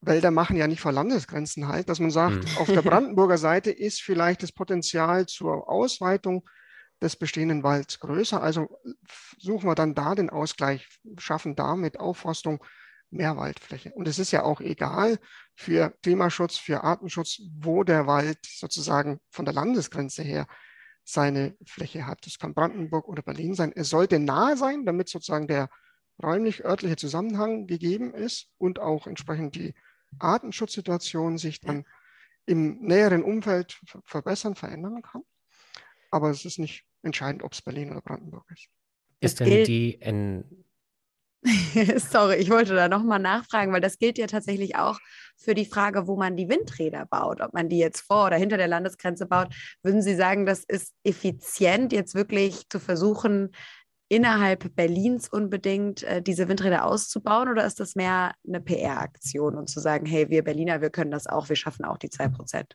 Wälder 0.01 0.31
machen 0.31 0.55
ja 0.55 0.67
nicht 0.67 0.81
vor 0.81 0.91
Landesgrenzen 0.91 1.67
halt, 1.67 1.89
dass 1.89 1.99
man 1.99 2.11
sagt, 2.11 2.35
mhm. 2.35 2.57
auf 2.57 2.67
der 2.67 2.81
Brandenburger 2.81 3.37
Seite 3.37 3.71
ist 3.71 4.01
vielleicht 4.01 4.43
das 4.43 4.51
Potenzial 4.51 5.25
zur 5.25 5.69
Ausweitung 5.69 6.47
des 7.01 7.15
bestehenden 7.15 7.63
Walds 7.63 7.99
größer. 7.99 8.41
Also 8.41 8.67
suchen 9.37 9.67
wir 9.67 9.75
dann 9.75 9.95
da 9.95 10.15
den 10.15 10.29
Ausgleich, 10.29 10.87
schaffen 11.17 11.55
da 11.55 11.75
mit 11.75 11.99
Aufforstung 11.99 12.63
mehr 13.09 13.37
Waldfläche. 13.37 13.91
Und 13.93 14.07
es 14.07 14.19
ist 14.19 14.31
ja 14.31 14.43
auch 14.43 14.61
egal 14.61 15.17
für 15.55 15.93
Klimaschutz, 16.03 16.57
für 16.57 16.83
Artenschutz, 16.83 17.41
wo 17.59 17.83
der 17.83 18.07
Wald 18.07 18.39
sozusagen 18.45 19.19
von 19.29 19.45
der 19.45 19.53
Landesgrenze 19.53 20.23
her 20.23 20.47
seine 21.03 21.57
Fläche 21.65 22.05
hat. 22.05 22.25
Das 22.25 22.37
kann 22.37 22.53
Brandenburg 22.53 23.07
oder 23.07 23.23
Berlin 23.23 23.55
sein. 23.55 23.71
Es 23.75 23.89
sollte 23.89 24.19
nahe 24.19 24.57
sein, 24.57 24.85
damit 24.85 25.09
sozusagen 25.09 25.47
der 25.47 25.69
räumlich-örtliche 26.21 26.97
Zusammenhang 26.97 27.65
gegeben 27.65 28.13
ist 28.13 28.49
und 28.57 28.79
auch 28.79 29.07
entsprechend 29.07 29.55
die 29.55 29.73
Artenschutzsituation 30.17 31.37
sich 31.37 31.61
dann 31.61 31.85
im 32.45 32.81
näheren 32.81 33.23
Umfeld 33.23 33.79
verbessern, 34.05 34.55
verändern 34.55 35.01
kann. 35.01 35.23
aber 36.11 36.31
es 36.31 36.45
ist 36.45 36.57
nicht 36.57 36.85
entscheidend, 37.03 37.43
ob 37.43 37.53
es 37.53 37.61
Berlin 37.61 37.91
oder 37.91 38.01
Brandenburg 38.01 38.45
ist. 38.51 38.67
Ist 39.21 39.39
denn 39.39 39.65
die 39.65 40.01
N 40.01 40.65
Sorry, 41.97 42.35
ich 42.35 42.49
wollte 42.49 42.75
da 42.75 42.89
nochmal 42.89 43.19
nachfragen, 43.19 43.71
weil 43.71 43.79
das 43.79 43.97
gilt 43.97 44.17
ja 44.17 44.27
tatsächlich 44.27 44.75
auch 44.75 44.99
für 45.37 45.53
die 45.53 45.65
Frage, 45.65 46.05
wo 46.05 46.17
man 46.17 46.35
die 46.35 46.49
Windräder 46.49 47.05
baut, 47.05 47.39
ob 47.39 47.53
man 47.53 47.69
die 47.69 47.77
jetzt 47.77 48.01
vor 48.01 48.25
oder 48.25 48.35
hinter 48.35 48.57
der 48.57 48.67
Landesgrenze 48.67 49.25
baut. 49.25 49.53
Würden 49.81 50.01
Sie 50.01 50.15
sagen, 50.15 50.45
das 50.45 50.65
ist 50.65 50.93
effizient, 51.03 51.93
jetzt 51.93 52.13
wirklich 52.13 52.67
zu 52.69 52.79
versuchen, 52.79 53.51
innerhalb 54.09 54.75
Berlins 54.75 55.29
unbedingt 55.29 56.03
äh, 56.03 56.21
diese 56.21 56.49
Windräder 56.49 56.83
auszubauen 56.83 57.47
oder 57.47 57.65
ist 57.65 57.79
das 57.79 57.95
mehr 57.95 58.33
eine 58.45 58.59
PR-Aktion 58.59 59.55
und 59.55 59.69
zu 59.69 59.79
sagen, 59.79 60.05
hey, 60.05 60.29
wir 60.29 60.43
Berliner, 60.43 60.81
wir 60.81 60.89
können 60.89 61.11
das 61.11 61.27
auch, 61.27 61.47
wir 61.47 61.55
schaffen 61.55 61.85
auch 61.85 61.97
die 61.97 62.09
2%? 62.09 62.65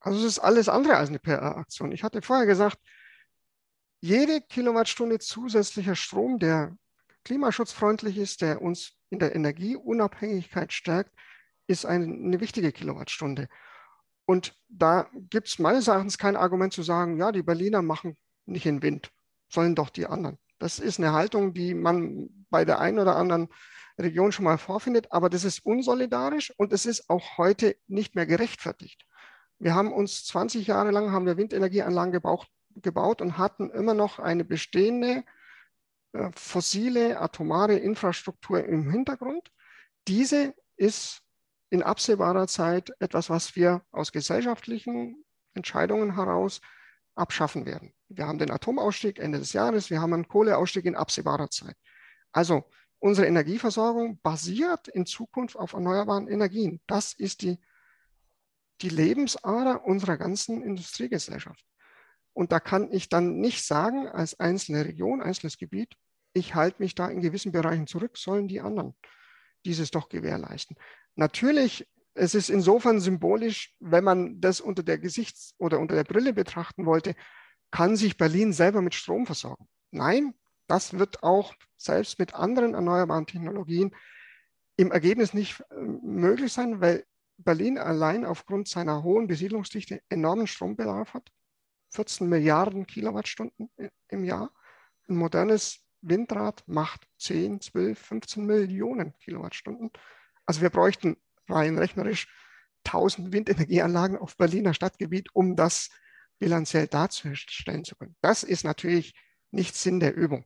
Also 0.00 0.18
es 0.18 0.24
ist 0.24 0.38
alles 0.40 0.68
andere 0.68 0.96
als 0.96 1.08
eine 1.08 1.20
PR-Aktion. 1.20 1.92
Ich 1.92 2.02
hatte 2.02 2.20
vorher 2.20 2.46
gesagt, 2.46 2.78
jede 4.00 4.40
Kilowattstunde 4.40 5.18
zusätzlicher 5.20 5.94
Strom, 5.94 6.38
der 6.38 6.76
klimaschutzfreundlich 7.24 8.18
ist, 8.18 8.42
der 8.42 8.60
uns 8.60 8.92
in 9.10 9.20
der 9.20 9.34
Energieunabhängigkeit 9.34 10.72
stärkt, 10.72 11.12
ist 11.68 11.86
eine, 11.86 12.04
eine 12.04 12.40
wichtige 12.40 12.72
Kilowattstunde. 12.72 13.48
Und 14.26 14.56
da 14.68 15.08
gibt 15.14 15.46
es 15.46 15.58
meines 15.60 15.88
Erachtens 15.88 16.18
kein 16.18 16.36
Argument 16.36 16.72
zu 16.72 16.82
sagen, 16.82 17.18
ja, 17.18 17.30
die 17.30 17.42
Berliner 17.42 17.82
machen 17.82 18.16
nicht 18.46 18.66
in 18.66 18.82
Wind, 18.82 19.12
sollen 19.48 19.76
doch 19.76 19.90
die 19.90 20.06
anderen. 20.06 20.38
Das 20.58 20.78
ist 20.78 20.98
eine 20.98 21.12
Haltung, 21.12 21.54
die 21.54 21.74
man 21.74 22.28
bei 22.50 22.64
der 22.64 22.80
einen 22.80 22.98
oder 22.98 23.16
anderen 23.16 23.48
Region 23.98 24.32
schon 24.32 24.44
mal 24.44 24.58
vorfindet, 24.58 25.12
aber 25.12 25.30
das 25.30 25.44
ist 25.44 25.64
unsolidarisch 25.64 26.52
und 26.56 26.72
es 26.72 26.86
ist 26.86 27.08
auch 27.08 27.38
heute 27.38 27.76
nicht 27.86 28.14
mehr 28.14 28.26
gerechtfertigt. 28.26 29.06
Wir 29.58 29.74
haben 29.74 29.92
uns 29.92 30.24
20 30.26 30.66
Jahre 30.66 30.90
lang 30.90 31.12
haben 31.12 31.26
wir 31.26 31.38
Windenergieanlagen 31.38 32.12
gebaut, 32.12 32.46
gebaut 32.74 33.22
und 33.22 33.38
hatten 33.38 33.70
immer 33.70 33.94
noch 33.94 34.18
eine 34.18 34.44
bestehende 34.44 35.24
äh, 36.12 36.30
fossile 36.34 37.20
atomare 37.20 37.76
Infrastruktur 37.76 38.64
im 38.64 38.90
Hintergrund. 38.90 39.50
Diese 40.08 40.54
ist 40.76 41.22
in 41.70 41.82
absehbarer 41.82 42.46
Zeit 42.48 42.92
etwas, 43.00 43.30
was 43.30 43.56
wir 43.56 43.82
aus 43.92 44.12
gesellschaftlichen 44.12 45.24
Entscheidungen 45.54 46.14
heraus 46.14 46.60
abschaffen 47.16 47.66
werden. 47.66 47.92
Wir 48.08 48.26
haben 48.26 48.38
den 48.38 48.50
Atomausstieg 48.50 49.18
Ende 49.18 49.38
des 49.38 49.52
Jahres, 49.52 49.90
wir 49.90 50.00
haben 50.00 50.12
einen 50.12 50.28
Kohleausstieg 50.28 50.84
in 50.84 50.96
absehbarer 50.96 51.50
Zeit. 51.50 51.76
Also 52.32 52.68
unsere 52.98 53.26
Energieversorgung 53.26 54.20
basiert 54.22 54.88
in 54.88 55.06
Zukunft 55.06 55.56
auf 55.56 55.72
erneuerbaren 55.72 56.28
Energien. 56.28 56.80
Das 56.86 57.12
ist 57.12 57.42
die, 57.42 57.58
die 58.82 58.90
Lebensader 58.90 59.84
unserer 59.84 60.16
ganzen 60.16 60.62
Industriegesellschaft. 60.62 61.64
Und 62.32 62.52
da 62.52 62.60
kann 62.60 62.92
ich 62.92 63.08
dann 63.08 63.40
nicht 63.40 63.64
sagen, 63.64 64.08
als 64.08 64.38
einzelne 64.38 64.84
Region, 64.84 65.22
einzelnes 65.22 65.56
Gebiet, 65.56 65.96
ich 66.34 66.54
halte 66.54 66.82
mich 66.82 66.94
da 66.94 67.08
in 67.08 67.22
gewissen 67.22 67.50
Bereichen 67.50 67.86
zurück, 67.86 68.18
sollen 68.18 68.46
die 68.46 68.60
anderen 68.60 68.94
dieses 69.64 69.90
doch 69.90 70.08
gewährleisten. 70.08 70.76
Natürlich, 71.14 71.88
es 72.16 72.34
ist 72.34 72.48
insofern 72.48 72.98
symbolisch, 72.98 73.74
wenn 73.78 74.04
man 74.04 74.40
das 74.40 74.60
unter 74.60 74.82
der 74.82 74.98
Gesichts- 74.98 75.54
oder 75.58 75.78
unter 75.78 75.94
der 75.94 76.04
Brille 76.04 76.32
betrachten 76.32 76.86
wollte, 76.86 77.14
kann 77.70 77.96
sich 77.96 78.16
Berlin 78.16 78.52
selber 78.52 78.80
mit 78.80 78.94
Strom 78.94 79.26
versorgen. 79.26 79.68
Nein, 79.90 80.34
das 80.66 80.98
wird 80.98 81.22
auch 81.22 81.54
selbst 81.76 82.18
mit 82.18 82.34
anderen 82.34 82.74
erneuerbaren 82.74 83.26
Technologien 83.26 83.94
im 84.76 84.92
Ergebnis 84.92 85.34
nicht 85.34 85.60
äh, 85.70 85.74
möglich 85.74 86.52
sein, 86.52 86.80
weil 86.80 87.04
Berlin 87.38 87.78
allein 87.78 88.24
aufgrund 88.24 88.68
seiner 88.68 89.02
hohen 89.02 89.26
Besiedlungsdichte 89.26 90.00
enormen 90.08 90.46
Strombedarf 90.46 91.12
hat. 91.14 91.30
14 91.90 92.28
Milliarden 92.28 92.86
Kilowattstunden 92.86 93.70
im 94.08 94.24
Jahr. 94.24 94.52
Ein 95.08 95.16
modernes 95.16 95.80
Windrad 96.00 96.62
macht 96.66 97.06
10, 97.18 97.60
12, 97.60 97.98
15 97.98 98.46
Millionen 98.46 99.14
Kilowattstunden. 99.18 99.90
Also 100.46 100.62
wir 100.62 100.70
bräuchten 100.70 101.16
rein 101.48 101.78
rechnerisch 101.78 102.28
1000 102.84 103.32
Windenergieanlagen 103.32 104.16
auf 104.16 104.36
Berliner 104.36 104.74
Stadtgebiet, 104.74 105.34
um 105.34 105.56
das 105.56 105.90
bilanziell 106.38 106.86
darzustellen 106.86 107.84
zu 107.84 107.96
können. 107.96 108.16
Das 108.20 108.42
ist 108.42 108.64
natürlich 108.64 109.14
nicht 109.50 109.74
Sinn 109.74 110.00
der 110.00 110.14
Übung. 110.14 110.44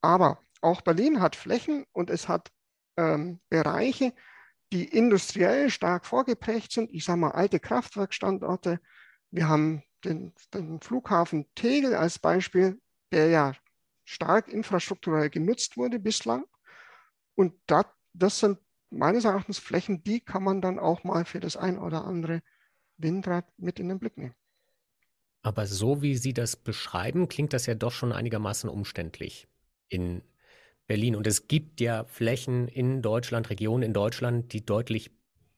Aber 0.00 0.40
auch 0.60 0.80
Berlin 0.80 1.20
hat 1.20 1.36
Flächen 1.36 1.84
und 1.92 2.10
es 2.10 2.28
hat 2.28 2.50
ähm, 2.96 3.40
Bereiche, 3.48 4.14
die 4.72 4.84
industriell 4.84 5.70
stark 5.70 6.06
vorgeprägt 6.06 6.72
sind. 6.72 6.90
Ich 6.92 7.04
sage 7.04 7.20
mal 7.20 7.32
alte 7.32 7.60
Kraftwerkstandorte. 7.60 8.80
Wir 9.30 9.48
haben 9.48 9.82
den, 10.04 10.34
den 10.54 10.80
Flughafen 10.80 11.46
Tegel 11.54 11.94
als 11.94 12.18
Beispiel, 12.18 12.80
der 13.12 13.28
ja 13.28 13.52
stark 14.04 14.48
infrastrukturell 14.48 15.30
genutzt 15.30 15.76
wurde 15.76 15.98
bislang. 15.98 16.44
Und 17.34 17.54
dat, 17.66 17.92
das 18.12 18.38
sind 18.38 18.58
meines 18.96 19.24
Erachtens 19.24 19.58
Flächen, 19.58 20.02
die 20.02 20.20
kann 20.20 20.42
man 20.42 20.60
dann 20.60 20.78
auch 20.78 21.04
mal 21.04 21.24
für 21.24 21.40
das 21.40 21.56
ein 21.56 21.78
oder 21.78 22.04
andere 22.04 22.42
Windrad 22.96 23.46
mit 23.58 23.78
in 23.78 23.88
den 23.88 23.98
Blick 23.98 24.16
nehmen. 24.16 24.34
Aber 25.42 25.66
so 25.66 26.02
wie 26.02 26.16
Sie 26.16 26.34
das 26.34 26.56
beschreiben, 26.56 27.28
klingt 27.28 27.52
das 27.52 27.66
ja 27.66 27.74
doch 27.74 27.92
schon 27.92 28.12
einigermaßen 28.12 28.68
umständlich 28.68 29.46
in 29.88 30.22
Berlin. 30.86 31.14
Und 31.14 31.26
es 31.26 31.46
gibt 31.48 31.80
ja 31.80 32.04
Flächen 32.04 32.68
in 32.68 33.02
Deutschland, 33.02 33.50
Regionen 33.50 33.82
in 33.84 33.92
Deutschland, 33.92 34.52
die 34.52 34.66
deutlich 34.66 35.15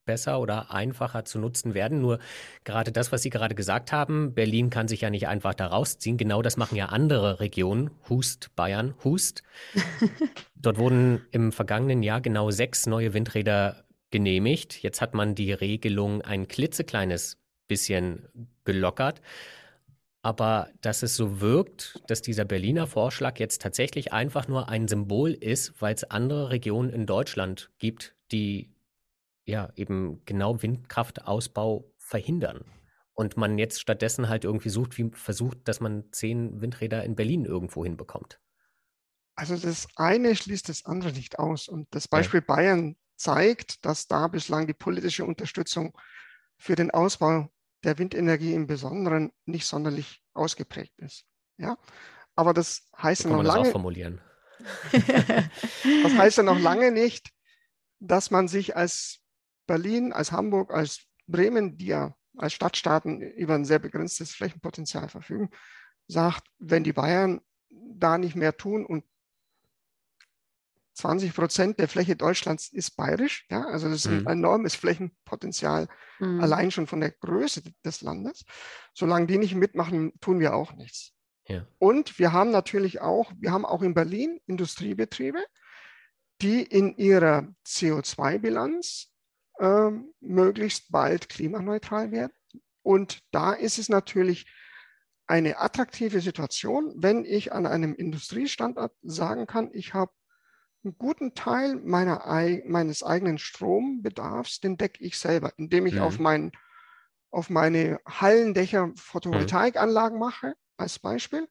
besser 0.09 0.41
oder 0.41 0.73
einfacher 0.73 1.27
zu 1.27 1.38
nutzen 1.38 1.75
werden. 1.75 2.00
Nur 2.00 2.19
gerade 2.65 2.91
das, 2.93 3.12
was 3.12 3.23
Sie 3.23 3.29
gerade 3.29 3.55
gesagt 3.55 3.93
haben, 3.93 4.33
Berlin 4.35 4.71
kann 4.71 4.88
sich 4.88 5.03
ja 5.03 5.11
nicht 5.11 5.29
einfach 5.29 5.53
da 5.53 5.67
rausziehen. 5.67 6.17
Genau 6.17 6.41
das 6.41 6.57
machen 6.57 6.77
ja 6.77 6.87
andere 6.87 7.41
Regionen. 7.41 7.91
Hust, 8.09 8.50
Bayern, 8.57 8.95
Hust. 9.05 9.43
Dort 10.57 10.79
wurden 10.79 11.21
im 11.31 11.53
vergangenen 11.53 12.03
Jahr 12.03 12.23
genau 12.23 12.50
sechs 12.50 12.87
neue 12.87 13.12
Windräder 13.12 13.85
genehmigt. 14.11 14.83
Jetzt 14.83 15.03
hat 15.03 15.12
man 15.12 15.35
die 15.35 15.53
Regelung 15.53 16.23
ein 16.23 16.49
klitzekleines 16.49 17.37
bisschen 17.69 18.27
gelockert. 18.65 19.21
Aber 20.23 20.71
dass 20.81 21.03
es 21.03 21.17
so 21.17 21.43
wirkt, 21.43 22.00
dass 22.07 22.23
dieser 22.23 22.47
Berliner 22.47 22.87
Vorschlag 22.87 23.38
jetzt 23.38 23.61
tatsächlich 23.61 24.12
einfach 24.12 24.49
nur 24.49 24.71
ein 24.71 24.88
Symbol 24.88 25.33
ist, 25.33 25.75
weil 25.81 25.95
es 25.95 26.05
andere 26.05 26.49
Regionen 26.50 26.91
in 26.91 27.05
Deutschland 27.05 27.71
gibt, 27.79 28.15
die 28.33 28.71
ja, 29.49 29.73
eben 29.76 30.25
genau 30.25 30.62
Windkraftausbau 30.62 31.90
verhindern. 31.97 32.64
Und 33.14 33.37
man 33.37 33.59
jetzt 33.59 33.81
stattdessen 33.81 34.28
halt 34.28 34.45
irgendwie 34.45 34.69
sucht, 34.69 34.97
wie 34.99 35.11
versucht, 35.12 35.67
dass 35.67 35.81
man 35.81 36.05
zehn 36.12 36.61
Windräder 36.61 37.02
in 37.02 37.17
Berlin 37.17 37.45
irgendwo 37.45 37.83
hinbekommt. 37.83 38.40
Also 39.35 39.57
das 39.57 39.88
eine 39.97 40.37
schließt 40.37 40.69
das 40.69 40.85
andere 40.85 41.12
nicht 41.12 41.38
aus. 41.38 41.67
Und 41.67 41.88
das 41.90 42.07
Beispiel 42.07 42.40
ja. 42.40 42.47
Bayern 42.47 42.97
zeigt, 43.17 43.85
dass 43.85 44.07
da 44.07 44.28
bislang 44.28 44.67
die 44.67 44.75
politische 44.75 45.25
Unterstützung 45.25 45.97
für 46.57 46.76
den 46.76 46.90
Ausbau 46.90 47.50
der 47.85 47.99
Windenergie 47.99 48.52
im 48.52 48.67
Besonderen 48.67 49.33
nicht 49.47 49.67
sonderlich 49.67 50.23
ausgeprägt 50.35 50.99
ist. 50.99 51.25
Ja, 51.57 51.76
aber 52.37 52.52
das 52.52 52.88
heißt 53.00 53.25
ja 53.25 53.31
noch 53.31 53.43
lange. 53.43 53.71
Formulieren. 53.71 54.21
das 54.93 56.14
heißt 56.14 56.38
ja 56.38 56.43
noch 56.43 56.59
lange 56.59 56.93
nicht, 56.93 57.31
dass 58.00 58.31
man 58.31 58.49
sich 58.49 58.76
als 58.76 59.21
Berlin, 59.69 60.13
als 60.13 60.33
Hamburg, 60.33 60.75
als 60.75 61.07
Bremen, 61.29 61.79
die 61.79 61.87
ja 61.87 62.17
als 62.37 62.55
Stadtstaaten 62.55 63.21
über 63.21 63.55
ein 63.55 63.65
sehr 63.65 63.79
begrenztes 63.79 64.33
Flächenpotenzial 64.33 65.09
verfügen, 65.09 65.51
sagt, 66.09 66.49
wenn 66.59 66.83
die 66.83 66.93
Bayern 66.93 67.41
da 67.71 68.19
nicht 68.19 68.35
mehr 68.35 68.57
tun 68.57 68.85
und 68.85 69.05
20 70.95 71.33
Prozent 71.33 71.79
der 71.79 71.87
Fläche 71.87 72.17
Deutschlands 72.17 72.73
ist 72.73 72.97
bayerisch, 72.97 73.47
ja, 73.51 73.65
also 73.67 73.89
das 73.89 74.05
ist 74.05 74.11
mhm. 74.11 74.27
ein 74.27 74.39
enormes 74.39 74.75
Flächenpotenzial 74.75 75.87
mhm. 76.19 76.41
allein 76.41 76.73
schon 76.73 76.89
von 76.89 77.01
der 77.01 77.13
Größe 77.13 77.63
des 77.85 78.01
Landes. 78.01 78.45
Solange 78.95 79.27
die 79.27 79.39
nicht 79.39 79.55
mitmachen, 79.55 80.13
tun 80.21 80.41
wir 80.41 80.55
auch 80.55 80.73
nichts. 80.73 81.13
Ja. 81.47 81.67
Und 81.79 82.19
wir 82.19 82.33
haben 82.33 82.51
natürlich 82.51 83.01
auch, 83.01 83.33
wir 83.39 83.53
haben 83.53 83.65
auch 83.65 83.83
in 83.83 83.95
Berlin 83.95 84.41
Industriebetriebe, 84.47 85.39
die 86.43 86.63
in 86.63 86.97
ihrer 86.97 87.49
CO2-Bilanz 87.65 89.13
äh, 89.59 89.91
möglichst 90.21 90.91
bald 90.91 91.29
klimaneutral 91.29 92.11
werden. 92.11 92.33
Und 92.83 93.21
da 93.33 93.53
ist 93.53 93.79
es 93.79 93.88
natürlich 93.88 94.47
eine 95.27 95.59
attraktive 95.59 96.21
Situation, 96.21 96.95
wenn 96.97 97.25
ich 97.25 97.53
an 97.53 97.67
einem 97.67 97.95
Industriestandort 97.95 98.93
sagen 99.03 99.47
kann, 99.47 99.71
ich 99.73 99.93
habe 99.93 100.12
einen 100.85 100.97
guten 100.97 101.35
Teil 101.35 101.77
meiner, 101.77 102.25
meines 102.65 103.03
eigenen 103.03 103.37
Strombedarfs, 103.37 104.61
den 104.61 104.77
decke 104.77 105.05
ich 105.05 105.19
selber, 105.19 105.53
indem 105.59 105.87
ich 105.87 105.97
mhm. 105.97 106.03
auf, 106.03 106.19
mein, 106.19 106.53
auf 107.31 107.50
meine 107.50 108.00
Hallendächer 108.09 108.93
Photovoltaikanlagen 108.97 110.19
mache, 110.19 110.55
als 110.79 110.99
Beispiel. 110.99 111.47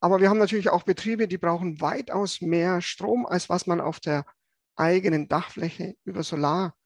Aber 0.00 0.20
wir 0.20 0.30
haben 0.30 0.38
natürlich 0.38 0.70
auch 0.70 0.84
Betriebe, 0.84 1.28
die 1.28 1.38
brauchen 1.38 1.80
weitaus 1.80 2.40
mehr 2.40 2.80
Strom, 2.80 3.26
als 3.26 3.48
was 3.50 3.66
man 3.66 3.80
auf 3.80 4.00
der 4.00 4.24
eigenen 4.76 5.28
Dachfläche 5.28 5.96
über 6.04 6.22
Solar 6.22 6.77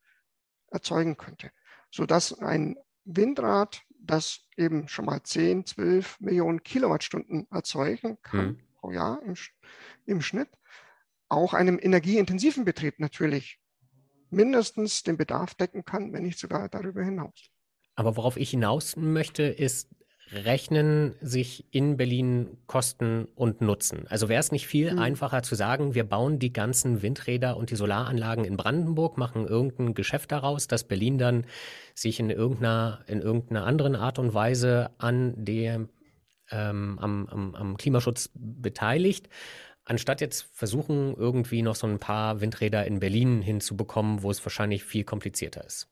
erzeugen 0.73 1.17
könnte, 1.17 1.51
sodass 1.91 2.39
ein 2.39 2.77
Windrad, 3.05 3.83
das 3.91 4.41
eben 4.57 4.89
schon 4.89 5.05
mal 5.05 5.23
10, 5.23 5.67
12 5.67 6.21
Millionen 6.21 6.63
Kilowattstunden 6.63 7.47
erzeugen 7.51 8.19
kann 8.23 8.47
mhm. 8.47 8.61
pro 8.77 8.91
Jahr 8.91 9.23
im, 9.23 9.35
im 10.07 10.21
Schnitt, 10.21 10.49
auch 11.29 11.55
einem 11.55 11.79
energieintensiven 11.81 12.65
Betrieb 12.65 12.99
natürlich 12.99 13.59
mindestens 14.31 15.03
den 15.03 15.17
Bedarf 15.17 15.55
decken 15.55 15.85
kann, 15.85 16.13
wenn 16.13 16.23
nicht 16.23 16.39
sogar 16.39 16.69
darüber 16.69 17.03
hinaus. 17.03 17.51
Aber 17.95 18.17
worauf 18.17 18.37
ich 18.37 18.51
hinaus 18.51 18.97
möchte, 18.97 19.43
ist, 19.43 19.95
rechnen 20.33 21.15
sich 21.21 21.67
in 21.71 21.97
Berlin 21.97 22.57
Kosten 22.67 23.27
und 23.35 23.61
Nutzen? 23.61 24.07
Also 24.09 24.29
wäre 24.29 24.41
es 24.41 24.53
nicht 24.53 24.67
viel 24.67 24.93
mhm. 24.93 24.99
einfacher 24.99 25.43
zu 25.43 25.55
sagen, 25.55 25.95
wir 25.95 26.05
bauen 26.05 26.39
die 26.39 26.53
ganzen 26.53 27.03
Windräder 27.03 27.57
und 27.57 27.71
die 27.71 27.77
Solaranlagen 27.77 28.45
in 28.45 28.57
Brandenburg, 28.57 29.19
machen 29.19 29.47
irgendein 29.47 29.95
Geschäft 29.95 30.33
daraus, 30.33 30.69
dass 30.69 30.85
Berlin 30.85 31.19
dann 31.19 31.45
sich 31.95 32.19
in 32.19 32.31
irgendeiner, 32.31 33.05
in 33.07 33.21
irgendeiner 33.21 33.67
anderen 33.67 33.97
Art 33.97 34.19
und 34.19 34.35
Weise 34.35 34.91
an 34.99 35.35
dem, 35.37 35.89
ähm, 36.51 36.99
am, 37.01 37.29
am, 37.29 37.55
am 37.55 37.77
Klimaschutz 37.77 38.31
beteiligt, 38.35 39.29
anstatt 39.85 40.21
jetzt 40.21 40.49
versuchen, 40.53 41.15
irgendwie 41.17 41.63
noch 41.63 41.75
so 41.75 41.87
ein 41.87 41.99
paar 41.99 42.41
Windräder 42.41 42.87
in 42.87 43.01
Berlin 43.01 43.43
hinzubekommen, 43.43 44.23
wo 44.23 44.31
es 44.31 44.45
wahrscheinlich 44.45 44.85
viel 44.85 45.05
komplizierter 45.05 45.65
ist. 45.65 45.89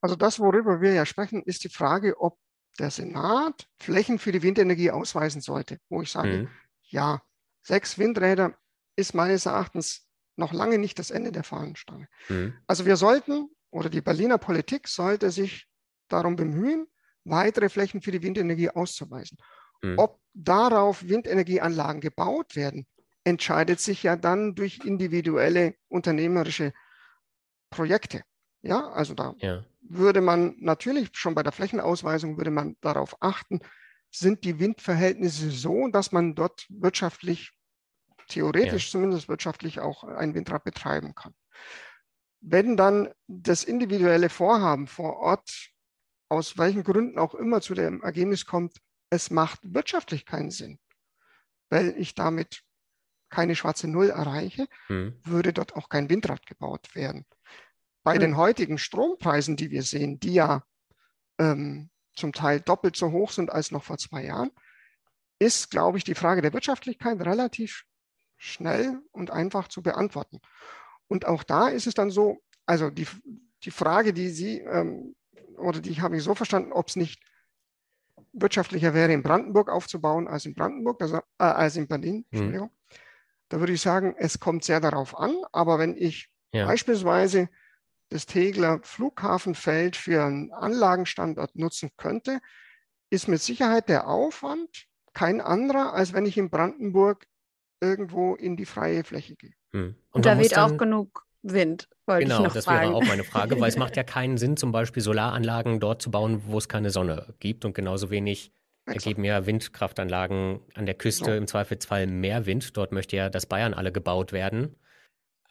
Also 0.00 0.14
das, 0.14 0.38
worüber 0.38 0.80
wir 0.80 0.92
ja 0.92 1.06
sprechen, 1.06 1.42
ist 1.42 1.64
die 1.64 1.68
Frage, 1.68 2.20
ob 2.20 2.38
der 2.78 2.90
Senat 2.90 3.68
Flächen 3.78 4.18
für 4.18 4.32
die 4.32 4.42
Windenergie 4.42 4.90
ausweisen 4.90 5.40
sollte, 5.40 5.78
wo 5.88 6.02
ich 6.02 6.10
sage, 6.10 6.28
mhm. 6.28 6.48
ja, 6.82 7.22
sechs 7.62 7.98
Windräder 7.98 8.56
ist 8.96 9.14
meines 9.14 9.46
Erachtens 9.46 10.08
noch 10.36 10.52
lange 10.52 10.78
nicht 10.78 10.98
das 10.98 11.10
Ende 11.10 11.32
der 11.32 11.44
Fahnenstange. 11.44 12.08
Mhm. 12.28 12.54
Also 12.66 12.86
wir 12.86 12.96
sollten, 12.96 13.50
oder 13.70 13.88
die 13.88 14.00
Berliner 14.00 14.38
Politik 14.38 14.88
sollte 14.88 15.30
sich 15.30 15.66
darum 16.08 16.36
bemühen, 16.36 16.86
weitere 17.24 17.68
Flächen 17.68 18.00
für 18.00 18.12
die 18.12 18.22
Windenergie 18.22 18.70
auszuweisen. 18.70 19.38
Mhm. 19.82 19.98
Ob 19.98 20.20
darauf 20.32 21.06
Windenergieanlagen 21.08 22.00
gebaut 22.00 22.56
werden, 22.56 22.86
entscheidet 23.24 23.80
sich 23.80 24.02
ja 24.02 24.16
dann 24.16 24.54
durch 24.54 24.80
individuelle 24.84 25.74
unternehmerische 25.88 26.72
Projekte. 27.70 28.22
Ja, 28.62 28.88
also 28.90 29.14
da 29.14 29.34
ja. 29.38 29.64
Würde 29.88 30.20
man 30.20 30.54
natürlich 30.58 31.10
schon 31.14 31.34
bei 31.34 31.42
der 31.42 31.52
Flächenausweisung 31.52 32.36
würde 32.36 32.50
man 32.50 32.76
darauf 32.80 33.16
achten, 33.20 33.60
sind 34.10 34.44
die 34.44 34.58
Windverhältnisse 34.58 35.50
so, 35.50 35.88
dass 35.88 36.12
man 36.12 36.34
dort 36.34 36.66
wirtschaftlich, 36.68 37.52
theoretisch 38.28 38.86
ja. 38.86 38.92
zumindest 38.92 39.28
wirtschaftlich 39.28 39.80
auch 39.80 40.04
ein 40.04 40.34
Windrad 40.34 40.64
betreiben 40.64 41.14
kann. 41.14 41.34
Wenn 42.40 42.76
dann 42.76 43.12
das 43.26 43.64
individuelle 43.64 44.28
Vorhaben 44.28 44.86
vor 44.86 45.16
Ort 45.16 45.70
aus 46.28 46.58
welchen 46.58 46.84
Gründen 46.84 47.18
auch 47.18 47.34
immer 47.34 47.60
zu 47.60 47.74
dem 47.74 48.02
Ergebnis 48.02 48.44
kommt, 48.44 48.76
es 49.10 49.30
macht 49.30 49.60
wirtschaftlich 49.62 50.26
keinen 50.26 50.50
Sinn, 50.50 50.78
weil 51.70 51.94
ich 51.96 52.14
damit 52.14 52.62
keine 53.30 53.56
schwarze 53.56 53.88
Null 53.88 54.10
erreiche, 54.10 54.68
hm. 54.86 55.18
würde 55.24 55.52
dort 55.52 55.74
auch 55.74 55.88
kein 55.88 56.08
Windrad 56.08 56.46
gebaut 56.46 56.94
werden. 56.94 57.26
Bei 58.08 58.14
hm. 58.14 58.20
den 58.20 58.36
heutigen 58.38 58.78
Strompreisen, 58.78 59.56
die 59.56 59.70
wir 59.70 59.82
sehen, 59.82 60.18
die 60.18 60.32
ja 60.32 60.64
ähm, 61.38 61.90
zum 62.14 62.32
Teil 62.32 62.58
doppelt 62.58 62.96
so 62.96 63.12
hoch 63.12 63.32
sind 63.32 63.52
als 63.52 63.70
noch 63.70 63.84
vor 63.84 63.98
zwei 63.98 64.24
Jahren, 64.24 64.50
ist, 65.38 65.70
glaube 65.70 65.98
ich, 65.98 66.04
die 66.04 66.14
Frage 66.14 66.40
der 66.40 66.54
Wirtschaftlichkeit 66.54 67.20
relativ 67.20 67.84
schnell 68.38 68.98
und 69.12 69.30
einfach 69.30 69.68
zu 69.68 69.82
beantworten. 69.82 70.40
Und 71.06 71.26
auch 71.26 71.42
da 71.42 71.68
ist 71.68 71.86
es 71.86 71.92
dann 71.92 72.10
so, 72.10 72.42
also 72.64 72.88
die, 72.88 73.06
die 73.64 73.70
Frage, 73.70 74.14
die 74.14 74.30
Sie 74.30 74.60
ähm, 74.60 75.14
oder 75.58 75.80
die 75.80 76.00
habe 76.00 76.16
ich 76.16 76.22
so 76.22 76.34
verstanden, 76.34 76.72
ob 76.72 76.88
es 76.88 76.96
nicht 76.96 77.22
wirtschaftlicher 78.32 78.94
wäre, 78.94 79.12
in 79.12 79.22
Brandenburg 79.22 79.68
aufzubauen 79.68 80.28
als 80.28 80.46
in 80.46 80.54
Brandenburg, 80.54 81.02
also, 81.02 81.18
äh, 81.18 81.44
als 81.44 81.76
in 81.76 81.88
Berlin. 81.88 82.14
Mhm. 82.14 82.24
Entschuldigung. 82.30 82.70
Da 83.50 83.60
würde 83.60 83.74
ich 83.74 83.82
sagen, 83.82 84.14
es 84.16 84.40
kommt 84.40 84.64
sehr 84.64 84.80
darauf 84.80 85.14
an. 85.18 85.36
Aber 85.52 85.78
wenn 85.78 85.94
ich 85.94 86.30
ja. 86.52 86.64
beispielsweise 86.64 87.50
das 88.08 88.26
Tegler 88.26 88.80
Flughafenfeld 88.82 89.96
für 89.96 90.24
einen 90.24 90.52
Anlagenstandort 90.52 91.56
nutzen 91.56 91.90
könnte, 91.96 92.40
ist 93.10 93.28
mit 93.28 93.40
Sicherheit 93.40 93.88
der 93.88 94.08
Aufwand 94.08 94.86
kein 95.12 95.40
anderer, 95.40 95.94
als 95.94 96.12
wenn 96.12 96.26
ich 96.26 96.36
in 96.36 96.50
Brandenburg 96.50 97.26
irgendwo 97.80 98.34
in 98.34 98.56
die 98.56 98.66
freie 98.66 99.04
Fläche 99.04 99.36
gehe. 99.36 99.54
Hm. 99.70 99.94
Und, 100.10 100.16
Und 100.16 100.26
da 100.26 100.38
weht 100.38 100.56
auch 100.58 100.76
genug 100.76 101.26
Wind. 101.42 101.88
Wollte 102.06 102.24
genau, 102.24 102.38
ich 102.38 102.44
noch 102.44 102.54
das 102.54 102.64
fragen. 102.64 102.90
wäre 102.90 102.94
auch 102.94 103.04
meine 103.04 103.24
Frage, 103.24 103.60
weil 103.60 103.68
es 103.68 103.76
macht 103.78 103.96
ja 103.96 104.02
keinen 104.02 104.38
Sinn, 104.38 104.56
zum 104.56 104.72
Beispiel 104.72 105.02
Solaranlagen 105.02 105.80
dort 105.80 106.02
zu 106.02 106.10
bauen, 106.10 106.42
wo 106.46 106.58
es 106.58 106.68
keine 106.68 106.90
Sonne 106.90 107.34
gibt 107.38 107.64
und 107.64 107.74
genauso 107.74 108.10
wenig 108.10 108.52
ergeben 108.86 109.24
ja 109.24 109.44
Windkraftanlagen 109.44 110.60
an 110.74 110.86
der 110.86 110.94
Küste 110.94 111.30
ja. 111.30 111.36
im 111.36 111.46
Zweifelsfall 111.46 112.06
mehr 112.06 112.46
Wind. 112.46 112.76
Dort 112.76 112.92
möchte 112.92 113.16
ja 113.16 113.28
das 113.28 113.46
Bayern 113.46 113.74
alle 113.74 113.92
gebaut 113.92 114.32
werden, 114.32 114.76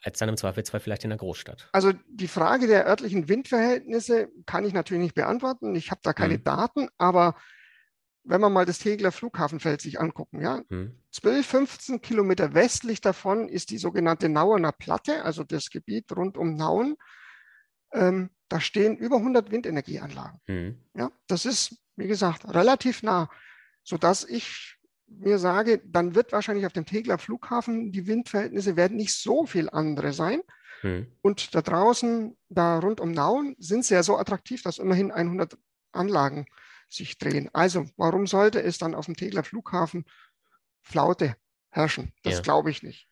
als 0.03 0.19
dann 0.19 0.29
im 0.29 0.37
Zweifelsfall 0.37 0.79
vielleicht 0.79 1.03
in 1.03 1.09
der 1.09 1.19
Großstadt. 1.19 1.69
Also 1.71 1.91
die 2.07 2.27
Frage 2.27 2.67
der 2.67 2.85
örtlichen 2.85 3.27
Windverhältnisse 3.27 4.29
kann 4.45 4.65
ich 4.65 4.73
natürlich 4.73 5.01
nicht 5.03 5.15
beantworten. 5.15 5.75
Ich 5.75 5.91
habe 5.91 6.01
da 6.03 6.13
keine 6.13 6.37
mhm. 6.37 6.43
Daten, 6.43 6.89
aber 6.97 7.35
wenn 8.27 8.41
man 8.41 8.53
mal 8.53 8.65
das 8.65 8.79
Tegler 8.79 9.11
Flughafenfeld 9.11 9.81
sich 9.81 9.99
angucken, 9.99 10.41
ja, 10.41 10.61
hm. 10.69 10.99
12, 11.11 11.47
15 11.47 12.01
Kilometer 12.01 12.53
westlich 12.53 13.01
davon 13.01 13.47
ist 13.47 13.69
die 13.69 13.77
sogenannte 13.77 14.27
Nauener 14.29 14.73
Platte, 14.73 15.23
also 15.23 15.43
das 15.43 15.69
Gebiet 15.69 16.11
rund 16.15 16.37
um 16.37 16.55
Nauen. 16.55 16.97
Ähm, 17.93 18.29
da 18.49 18.59
stehen 18.59 18.97
über 18.97 19.17
100 19.17 19.51
Windenergieanlagen. 19.51 20.39
Hm. 20.45 20.77
Ja, 20.93 21.11
das 21.27 21.45
ist, 21.45 21.77
wie 21.95 22.07
gesagt, 22.07 22.45
relativ 22.53 23.01
nah, 23.01 23.29
sodass 23.83 24.25
ich 24.25 24.76
mir 25.07 25.39
sage, 25.39 25.81
dann 25.85 26.15
wird 26.15 26.31
wahrscheinlich 26.31 26.65
auf 26.65 26.73
dem 26.73 26.85
Tegler 26.85 27.17
Flughafen 27.17 27.91
die 27.91 28.07
Windverhältnisse 28.07 28.75
werden 28.75 28.97
nicht 28.97 29.13
so 29.13 29.45
viel 29.45 29.69
andere 29.69 30.13
sein. 30.13 30.41
Hm. 30.81 31.07
Und 31.21 31.55
da 31.55 31.61
draußen, 31.61 32.37
da 32.49 32.79
rund 32.79 32.99
um 32.99 33.11
Nauen, 33.11 33.55
sind 33.57 33.85
sie 33.85 33.95
ja 33.95 34.03
so 34.03 34.17
attraktiv, 34.17 34.61
dass 34.61 34.77
immerhin 34.77 35.11
100 35.11 35.57
Anlagen 35.91 36.45
sich 36.89 37.17
drehen. 37.17 37.49
Also, 37.53 37.85
warum 37.97 38.27
sollte 38.27 38.61
es 38.61 38.77
dann 38.77 38.95
auf 38.95 39.05
dem 39.05 39.15
Tegler 39.15 39.43
Flughafen 39.43 40.05
Flaute 40.81 41.35
herrschen? 41.69 42.13
Das 42.23 42.35
ja. 42.35 42.41
glaube 42.41 42.69
ich 42.69 42.83
nicht. 42.83 43.07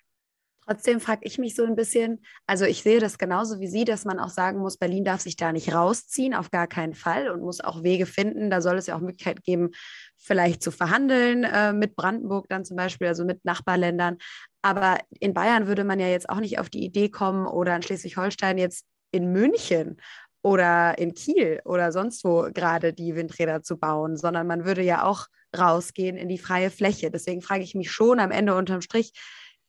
Trotzdem 0.67 0.99
frage 0.99 1.21
ich 1.23 1.37
mich 1.37 1.53
so 1.53 1.63
ein 1.63 1.75
bisschen, 1.75 2.23
also 2.47 2.65
ich 2.65 2.81
sehe 2.81 2.99
das 2.99 3.19
genauso 3.19 3.59
wie 3.59 3.67
Sie, 3.67 3.85
dass 3.85 4.03
man 4.03 4.19
auch 4.19 4.29
sagen 4.29 4.59
muss, 4.59 4.77
Berlin 4.77 5.03
darf 5.03 5.21
sich 5.21 5.35
da 5.35 5.51
nicht 5.51 5.73
rausziehen, 5.73 6.33
auf 6.33 6.49
gar 6.49 6.65
keinen 6.65 6.95
Fall 6.95 7.29
und 7.29 7.41
muss 7.41 7.61
auch 7.61 7.83
Wege 7.83 8.07
finden. 8.07 8.49
Da 8.49 8.61
soll 8.61 8.77
es 8.77 8.87
ja 8.87 8.95
auch 8.95 8.99
Möglichkeit 8.99 9.43
geben, 9.43 9.71
vielleicht 10.17 10.63
zu 10.63 10.71
verhandeln 10.71 11.43
äh, 11.43 11.71
mit 11.71 11.95
Brandenburg 11.95 12.49
dann 12.49 12.65
zum 12.65 12.77
Beispiel, 12.77 13.07
also 13.07 13.25
mit 13.25 13.45
Nachbarländern. 13.45 14.17
Aber 14.63 14.97
in 15.19 15.35
Bayern 15.35 15.67
würde 15.67 15.83
man 15.83 15.99
ja 15.99 16.07
jetzt 16.07 16.29
auch 16.29 16.39
nicht 16.39 16.57
auf 16.57 16.69
die 16.69 16.83
Idee 16.83 17.09
kommen 17.09 17.45
oder 17.45 17.75
in 17.75 17.83
Schleswig-Holstein 17.83 18.57
jetzt 18.57 18.85
in 19.11 19.31
München 19.31 19.97
oder 20.41 20.97
in 20.97 21.13
Kiel 21.13 21.61
oder 21.65 21.91
sonst 21.91 22.23
wo 22.23 22.49
gerade 22.51 22.91
die 22.91 23.15
Windräder 23.15 23.61
zu 23.61 23.77
bauen, 23.77 24.17
sondern 24.17 24.47
man 24.47 24.65
würde 24.65 24.81
ja 24.81 25.03
auch 25.03 25.27
rausgehen 25.55 26.17
in 26.17 26.27
die 26.27 26.39
freie 26.39 26.71
Fläche. 26.71 27.11
Deswegen 27.11 27.43
frage 27.43 27.63
ich 27.63 27.75
mich 27.75 27.91
schon 27.91 28.19
am 28.19 28.31
Ende 28.31 28.55
unterm 28.55 28.81
Strich, 28.81 29.13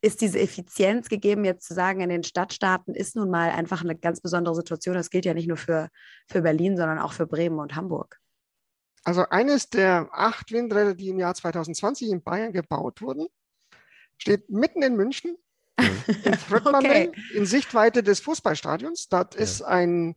ist 0.00 0.20
diese 0.20 0.38
Effizienz 0.38 1.08
gegeben, 1.08 1.44
jetzt 1.44 1.66
zu 1.66 1.74
sagen, 1.74 2.00
in 2.00 2.08
den 2.08 2.22
Stadtstaaten 2.22 2.94
ist 2.94 3.16
nun 3.16 3.30
mal 3.30 3.50
einfach 3.50 3.82
eine 3.82 3.96
ganz 3.96 4.20
besondere 4.20 4.54
Situation. 4.54 4.94
Das 4.94 5.10
gilt 5.10 5.24
ja 5.24 5.34
nicht 5.34 5.48
nur 5.48 5.56
für, 5.56 5.88
für 6.28 6.42
Berlin, 6.42 6.76
sondern 6.76 6.98
auch 6.98 7.12
für 7.12 7.26
Bremen 7.26 7.58
und 7.58 7.74
Hamburg. 7.74 8.18
Also 9.04 9.24
eines 9.28 9.70
der 9.70 10.08
acht 10.12 10.52
Windräder, 10.52 10.94
die 10.94 11.08
im 11.08 11.18
Jahr 11.18 11.34
2020 11.34 12.10
in 12.10 12.22
Bayern 12.22 12.52
gebaut 12.52 13.00
wurden, 13.00 13.26
steht 14.18 14.50
mitten 14.50 14.82
in 14.82 14.96
München, 14.96 15.36
mhm. 15.78 16.02
in 16.24 16.34
Fröttmann, 16.38 16.84
okay. 16.84 17.12
in 17.34 17.46
Sichtweite 17.46 18.02
des 18.02 18.20
Fußballstadions. 18.20 19.08
Das 19.08 19.28
ja. 19.34 19.40
ist 19.40 19.62
ein 19.62 20.14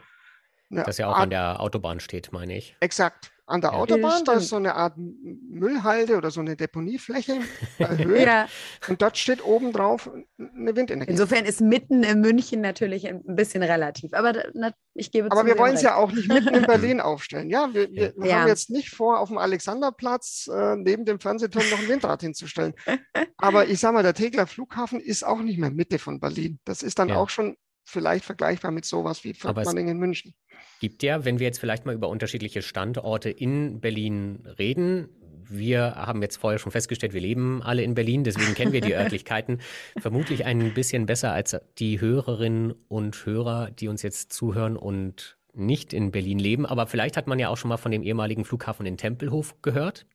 das 0.70 0.98
ja 0.98 1.08
auch 1.08 1.14
Art, 1.14 1.24
an 1.24 1.30
der 1.32 1.60
Autobahn 1.60 2.00
steht, 2.00 2.32
meine 2.32 2.56
ich. 2.56 2.76
Exakt. 2.80 3.32
An 3.50 3.62
der 3.62 3.72
ja. 3.72 3.78
Autobahn, 3.78 4.24
da 4.26 4.34
ist 4.34 4.50
so 4.50 4.58
eine 4.58 4.76
Art 4.76 4.94
Müllhalde 4.96 6.18
oder 6.18 6.30
so 6.30 6.40
eine 6.40 6.56
Deponiefläche 6.56 7.40
erhöht. 7.80 8.28
ja. 8.28 8.48
Und 8.88 9.02
dort 9.02 9.18
steht 9.18 9.44
oben 9.44 9.74
drauf 9.74 10.08
eine 10.38 10.76
Windenergie. 10.76 11.10
Insofern 11.10 11.46
ist 11.46 11.60
mitten 11.60 12.04
in 12.04 12.22
München 12.22 12.62
natürlich 12.62 13.08
ein 13.08 13.24
bisschen 13.26 13.64
relativ. 13.64 14.14
Aber 14.14 14.34
na, 14.54 14.72
ich 14.94 15.12
gebe 15.12 15.32
Aber 15.32 15.48
wir 15.48 15.58
wollen 15.58 15.74
es 15.74 15.82
ja 15.82 15.96
auch 15.96 16.12
nicht 16.12 16.28
mitten 16.32 16.54
in 16.54 16.62
Berlin 16.68 17.02
aufstellen. 17.02 17.50
Ja, 17.50 17.74
wir, 17.74 17.90
wir 17.92 18.14
ja. 18.24 18.42
haben 18.42 18.48
jetzt 18.48 18.70
nicht 18.70 18.92
vor, 18.92 19.20
auf 19.20 19.30
dem 19.30 19.40
Alexanderplatz 19.40 20.48
äh, 20.54 20.76
neben 20.76 21.06
dem 21.06 21.20
Fernsehturm 21.20 21.68
noch 21.72 21.80
ein 21.80 21.88
Windrad 21.88 22.22
hinzustellen. 22.22 22.76
Aber 23.38 23.68
ich 23.68 23.80
sage 23.80 23.96
mal, 23.96 24.04
der 24.04 24.14
Tegler 24.14 24.46
Flughafen 24.46 25.00
ist 25.00 25.26
auch 25.26 25.40
nicht 25.40 25.58
mehr 25.58 25.72
Mitte 25.72 25.98
von 25.98 26.20
Berlin. 26.20 26.60
Das 26.66 26.84
ist 26.84 27.00
dann 27.00 27.12
auch 27.12 27.30
schon 27.30 27.58
vielleicht 27.90 28.26
vergleichbar 28.26 28.72
mit 28.72 28.86
sowas 28.86 29.24
wie 29.24 29.34
Fürtmanning 29.34 29.88
in 29.88 29.98
München. 29.98 30.34
Gibt 30.80 31.04
ja, 31.04 31.26
wenn 31.26 31.40
wir 31.40 31.48
jetzt 31.48 31.60
vielleicht 31.60 31.86
mal 31.86 31.96
über 31.96 32.10
unterschiedliche 32.10 32.62
Standorte 32.62 33.30
in 33.30 33.82
Berlin 33.82 34.46
reden, 34.58 35.10
wir 35.50 35.96
haben 35.96 36.22
jetzt 36.22 36.38
vorher 36.38 36.60
schon 36.60 36.72
festgestellt, 36.72 37.14
wir 37.14 37.22
leben 37.22 37.64
alle 37.64 37.82
in 37.82 37.96
Berlin, 37.96 38.24
deswegen 38.24 38.54
kennen 38.54 38.72
wir 38.72 38.82
die 38.82 38.94
Örtlichkeiten 38.96 39.60
vermutlich 39.98 40.46
ein 40.46 40.74
bisschen 40.74 41.06
besser 41.06 41.34
als 41.34 41.58
die 41.80 42.00
Hörerinnen 42.00 42.74
und 42.88 43.26
Hörer, 43.26 43.72
die 43.72 43.88
uns 43.88 44.04
jetzt 44.04 44.32
zuhören 44.32 44.78
und 44.78 45.38
nicht 45.54 45.94
in 45.94 46.12
Berlin 46.12 46.40
leben, 46.40 46.66
aber 46.66 46.88
vielleicht 46.88 47.18
hat 47.18 47.28
man 47.28 47.40
ja 47.40 47.50
auch 47.50 47.58
schon 47.58 47.70
mal 47.70 47.78
von 47.78 47.92
dem 47.92 48.04
ehemaligen 48.04 48.46
Flughafen 48.46 48.86
in 48.86 48.98
Tempelhof 48.98 49.62
gehört. 49.62 50.06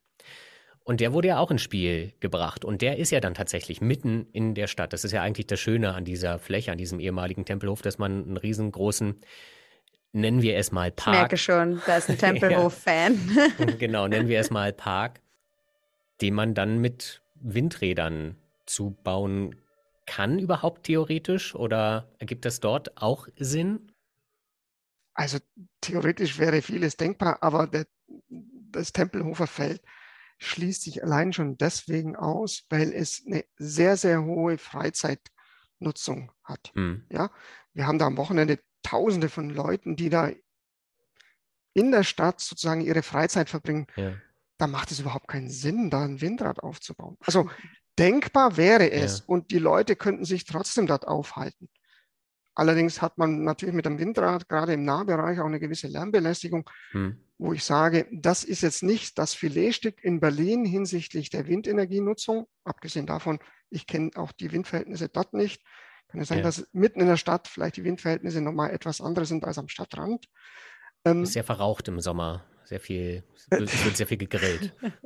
Und 0.84 1.00
der 1.00 1.14
wurde 1.14 1.28
ja 1.28 1.38
auch 1.38 1.50
ins 1.50 1.62
Spiel 1.62 2.12
gebracht. 2.20 2.64
Und 2.64 2.82
der 2.82 2.98
ist 2.98 3.10
ja 3.10 3.20
dann 3.20 3.32
tatsächlich 3.32 3.80
mitten 3.80 4.26
in 4.32 4.54
der 4.54 4.66
Stadt. 4.66 4.92
Das 4.92 5.02
ist 5.02 5.12
ja 5.12 5.22
eigentlich 5.22 5.46
das 5.46 5.58
Schöne 5.58 5.94
an 5.94 6.04
dieser 6.04 6.38
Fläche, 6.38 6.72
an 6.72 6.78
diesem 6.78 7.00
ehemaligen 7.00 7.46
Tempelhof, 7.46 7.80
dass 7.80 7.96
man 7.96 8.22
einen 8.22 8.36
riesengroßen, 8.36 9.18
nennen 10.12 10.42
wir 10.42 10.58
es 10.58 10.72
mal 10.72 10.92
Park. 10.92 11.14
Ich 11.14 11.20
merke 11.20 11.36
schon, 11.38 11.82
da 11.86 11.96
ist 11.96 12.10
ein 12.10 12.18
Tempelhof-Fan. 12.18 13.18
genau, 13.78 14.06
nennen 14.08 14.28
wir 14.28 14.38
es 14.38 14.50
mal 14.50 14.74
Park, 14.74 15.20
den 16.20 16.34
man 16.34 16.54
dann 16.54 16.78
mit 16.78 17.22
Windrädern 17.36 18.36
zubauen 18.66 19.56
kann, 20.06 20.38
überhaupt 20.38 20.84
theoretisch? 20.84 21.54
Oder 21.54 22.08
ergibt 22.18 22.44
das 22.44 22.60
dort 22.60 23.00
auch 23.00 23.28
Sinn? 23.36 23.90
Also 25.14 25.38
theoretisch 25.80 26.38
wäre 26.38 26.60
vieles 26.60 26.98
denkbar, 26.98 27.38
aber 27.40 27.66
der, 27.68 27.86
das 28.28 28.92
Tempelhofer 28.92 29.46
Feld 29.46 29.80
schließt 30.38 30.82
sich 30.82 31.02
allein 31.02 31.32
schon 31.32 31.56
deswegen 31.56 32.16
aus, 32.16 32.64
weil 32.68 32.92
es 32.92 33.22
eine 33.26 33.44
sehr, 33.56 33.96
sehr 33.96 34.24
hohe 34.24 34.58
Freizeitnutzung 34.58 36.32
hat. 36.42 36.72
Mhm. 36.74 37.06
Ja, 37.10 37.30
wir 37.72 37.86
haben 37.86 37.98
da 37.98 38.06
am 38.06 38.16
Wochenende 38.16 38.58
Tausende 38.82 39.30
von 39.30 39.48
Leuten, 39.48 39.96
die 39.96 40.10
da 40.10 40.30
in 41.72 41.90
der 41.90 42.04
Stadt 42.04 42.40
sozusagen 42.40 42.82
ihre 42.82 43.02
Freizeit 43.02 43.48
verbringen. 43.48 43.86
Ja. 43.96 44.12
Da 44.58 44.66
macht 44.66 44.90
es 44.90 45.00
überhaupt 45.00 45.26
keinen 45.26 45.48
Sinn, 45.48 45.90
da 45.90 46.04
ein 46.04 46.20
Windrad 46.20 46.62
aufzubauen. 46.62 47.16
Also 47.20 47.50
denkbar 47.98 48.56
wäre 48.56 48.90
es 48.90 49.20
ja. 49.20 49.24
und 49.26 49.50
die 49.50 49.58
Leute 49.58 49.96
könnten 49.96 50.24
sich 50.24 50.44
trotzdem 50.44 50.86
dort 50.86 51.08
aufhalten. 51.08 51.68
Allerdings 52.54 53.02
hat 53.02 53.18
man 53.18 53.42
natürlich 53.42 53.74
mit 53.74 53.84
dem 53.84 53.98
Windrad 53.98 54.48
gerade 54.48 54.74
im 54.74 54.84
Nahbereich 54.84 55.40
auch 55.40 55.46
eine 55.46 55.58
gewisse 55.58 55.88
Lärmbelästigung, 55.88 56.70
hm. 56.92 57.18
Wo 57.38 57.52
ich 57.52 57.64
sage, 57.64 58.06
das 58.12 58.44
ist 58.44 58.62
jetzt 58.62 58.82
nicht 58.82 59.18
das 59.18 59.34
Filetstück 59.34 60.02
in 60.02 60.20
Berlin 60.20 60.64
hinsichtlich 60.64 61.30
der 61.30 61.46
Windenergienutzung. 61.46 62.46
Abgesehen 62.64 63.06
davon, 63.06 63.38
ich 63.70 63.86
kenne 63.86 64.10
auch 64.14 64.32
die 64.32 64.52
Windverhältnisse 64.52 65.08
dort 65.08 65.34
nicht. 65.34 65.62
Kann 66.08 66.20
es 66.20 66.28
sein, 66.28 66.38
ja. 66.38 66.44
dass 66.44 66.66
mitten 66.72 67.00
in 67.00 67.08
der 67.08 67.16
Stadt 67.16 67.48
vielleicht 67.48 67.76
die 67.76 67.84
Windverhältnisse 67.84 68.40
nochmal 68.40 68.70
etwas 68.70 69.00
andere 69.00 69.26
sind 69.26 69.44
als 69.44 69.58
am 69.58 69.68
Stadtrand. 69.68 70.26
Ähm, 71.04 71.24
ist 71.24 71.32
sehr 71.32 71.44
verraucht 71.44 71.88
im 71.88 72.00
Sommer 72.00 72.44
sehr 72.64 72.80
viel, 72.80 73.22
es 73.50 73.50
wird 73.84 73.96
sehr 73.96 74.06
viel 74.06 74.16
gegrillt. 74.16 74.72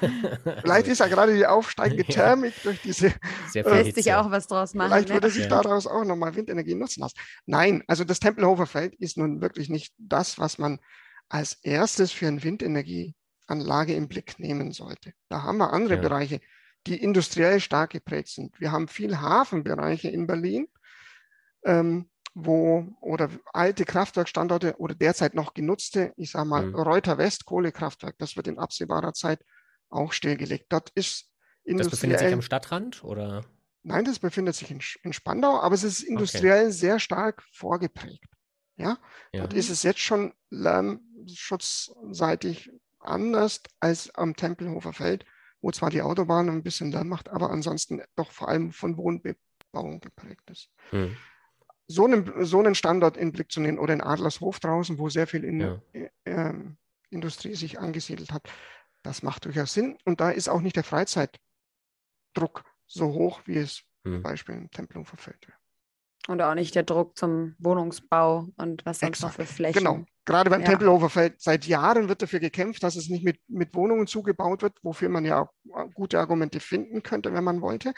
Vielleicht 0.62 0.88
ist 0.88 0.98
ja 0.98 1.06
gerade 1.06 1.34
die 1.34 1.46
aufsteigende 1.46 2.04
Thermik 2.04 2.54
ja. 2.56 2.62
durch 2.64 2.82
diese. 2.82 3.12
Sehr 3.50 3.64
viel 3.64 3.74
Lässt 3.74 3.94
sich 3.94 4.12
auch 4.12 4.30
was 4.30 4.46
draus 4.46 4.74
machen. 4.74 4.90
Vielleicht 4.90 5.08
ne? 5.08 5.14
würde 5.14 5.30
sich 5.30 5.44
ja. 5.44 5.48
daraus 5.48 5.86
auch 5.86 6.04
nochmal 6.04 6.34
Windenergie 6.34 6.74
nutzen 6.74 7.00
lassen. 7.00 7.16
Nein, 7.46 7.82
also 7.86 8.04
das 8.04 8.20
Tempelhofer 8.20 8.66
Feld 8.66 8.94
ist 8.96 9.16
nun 9.16 9.40
wirklich 9.40 9.68
nicht 9.68 9.94
das, 9.98 10.38
was 10.38 10.58
man 10.58 10.78
als 11.28 11.54
erstes 11.62 12.12
für 12.12 12.28
eine 12.28 12.42
Windenergieanlage 12.42 13.94
im 13.94 14.08
Blick 14.08 14.38
nehmen 14.38 14.72
sollte. 14.72 15.12
Da 15.28 15.42
haben 15.42 15.58
wir 15.58 15.72
andere 15.72 15.96
ja. 15.96 16.00
Bereiche, 16.00 16.40
die 16.86 17.02
industriell 17.02 17.60
stark 17.60 17.90
geprägt 17.90 18.28
sind. 18.28 18.60
Wir 18.60 18.72
haben 18.72 18.88
viel 18.88 19.20
Hafenbereiche 19.20 20.08
in 20.08 20.26
Berlin. 20.26 20.68
Ähm, 21.64 22.08
wo 22.38 22.86
oder 23.00 23.30
alte 23.54 23.86
Kraftwerkstandorte 23.86 24.76
oder 24.76 24.94
derzeit 24.94 25.34
noch 25.34 25.54
genutzte, 25.54 26.12
ich 26.16 26.30
sage 26.30 26.46
mal, 26.46 26.66
mhm. 26.66 26.74
Reuter 26.74 27.16
West 27.16 27.46
Kohlekraftwerk, 27.46 28.16
das 28.18 28.36
wird 28.36 28.46
in 28.46 28.58
absehbarer 28.58 29.14
Zeit 29.14 29.42
auch 29.88 30.12
stillgelegt. 30.12 30.66
Dort 30.68 30.90
ist 30.90 31.30
Das 31.64 31.88
befindet 31.88 32.18
sich 32.18 32.34
am 32.34 32.42
Stadtrand 32.42 33.02
oder? 33.02 33.46
Nein, 33.84 34.04
das 34.04 34.18
befindet 34.18 34.54
sich 34.54 34.70
in, 34.70 34.80
in 35.02 35.14
Spandau, 35.14 35.60
aber 35.60 35.74
es 35.74 35.82
ist 35.82 36.02
industriell 36.02 36.64
okay. 36.64 36.72
sehr 36.72 36.98
stark 37.00 37.42
vorgeprägt. 37.52 38.28
Ja? 38.76 38.98
ja, 39.32 39.40
dort 39.40 39.54
ist 39.54 39.70
es 39.70 39.82
jetzt 39.82 40.00
schon 40.00 40.34
lärmschutzseitig 41.26 42.70
anders 43.00 43.60
als 43.80 44.14
am 44.14 44.34
Tempelhofer 44.34 44.92
Feld, 44.92 45.24
wo 45.60 45.70
zwar 45.70 45.90
die 45.90 46.02
Autobahn 46.02 46.48
ein 46.48 46.62
bisschen 46.62 46.92
Lärm 46.92 47.08
macht, 47.08 47.28
aber 47.28 47.50
ansonsten 47.50 48.02
doch 48.14 48.30
vor 48.30 48.48
allem 48.48 48.72
von 48.72 48.96
Wohnbebauung 48.96 50.00
geprägt 50.00 50.50
ist. 50.50 50.70
Mhm 50.92 51.16
so 51.88 52.04
einen, 52.04 52.44
so 52.44 52.58
einen 52.58 52.74
Standort 52.74 53.16
in 53.16 53.32
Blick 53.32 53.50
zu 53.50 53.60
nehmen 53.60 53.78
oder 53.78 53.94
in 53.94 54.00
Adlershof 54.00 54.60
draußen, 54.60 54.98
wo 54.98 55.08
sehr 55.08 55.26
viel 55.26 55.44
in, 55.44 55.60
ja. 55.60 55.80
äh, 55.92 56.08
ähm, 56.24 56.76
Industrie 57.10 57.54
sich 57.54 57.78
angesiedelt 57.78 58.32
hat, 58.32 58.48
das 59.02 59.22
macht 59.22 59.44
durchaus 59.44 59.72
Sinn. 59.72 59.96
Und 60.04 60.20
da 60.20 60.30
ist 60.30 60.48
auch 60.48 60.60
nicht 60.60 60.76
der 60.76 60.84
Freizeitdruck 60.84 62.64
so 62.86 63.12
hoch, 63.12 63.40
wie 63.46 63.58
es 63.58 63.84
hm. 64.04 64.14
zum 64.14 64.22
Beispiel 64.22 64.54
im 64.56 64.70
Tempelhofer 64.70 65.16
Feld 65.16 65.46
wäre. 65.46 65.58
Und 66.28 66.42
auch 66.42 66.54
nicht 66.54 66.74
der 66.74 66.82
Druck 66.82 67.16
zum 67.16 67.54
Wohnungsbau 67.58 68.48
und 68.56 68.84
was 68.84 68.98
sonst 68.98 69.20
Exakt. 69.20 69.38
noch 69.38 69.46
für 69.46 69.52
Flächen. 69.52 69.78
Genau. 69.78 70.04
Gerade 70.26 70.50
beim 70.50 70.60
ja. 70.60 70.66
Tempelhofer 70.68 71.08
Feld 71.08 71.40
seit 71.40 71.66
Jahren 71.66 72.08
wird 72.08 72.20
dafür 72.20 72.40
gekämpft, 72.40 72.82
dass 72.82 72.96
es 72.96 73.08
nicht 73.08 73.24
mit, 73.24 73.38
mit 73.48 73.74
Wohnungen 73.74 74.06
zugebaut 74.06 74.60
wird, 74.60 74.76
wofür 74.82 75.08
man 75.08 75.24
ja 75.24 75.48
gute 75.94 76.18
Argumente 76.18 76.60
finden 76.60 77.02
könnte, 77.02 77.32
wenn 77.32 77.44
man 77.44 77.62
wollte. 77.62 77.94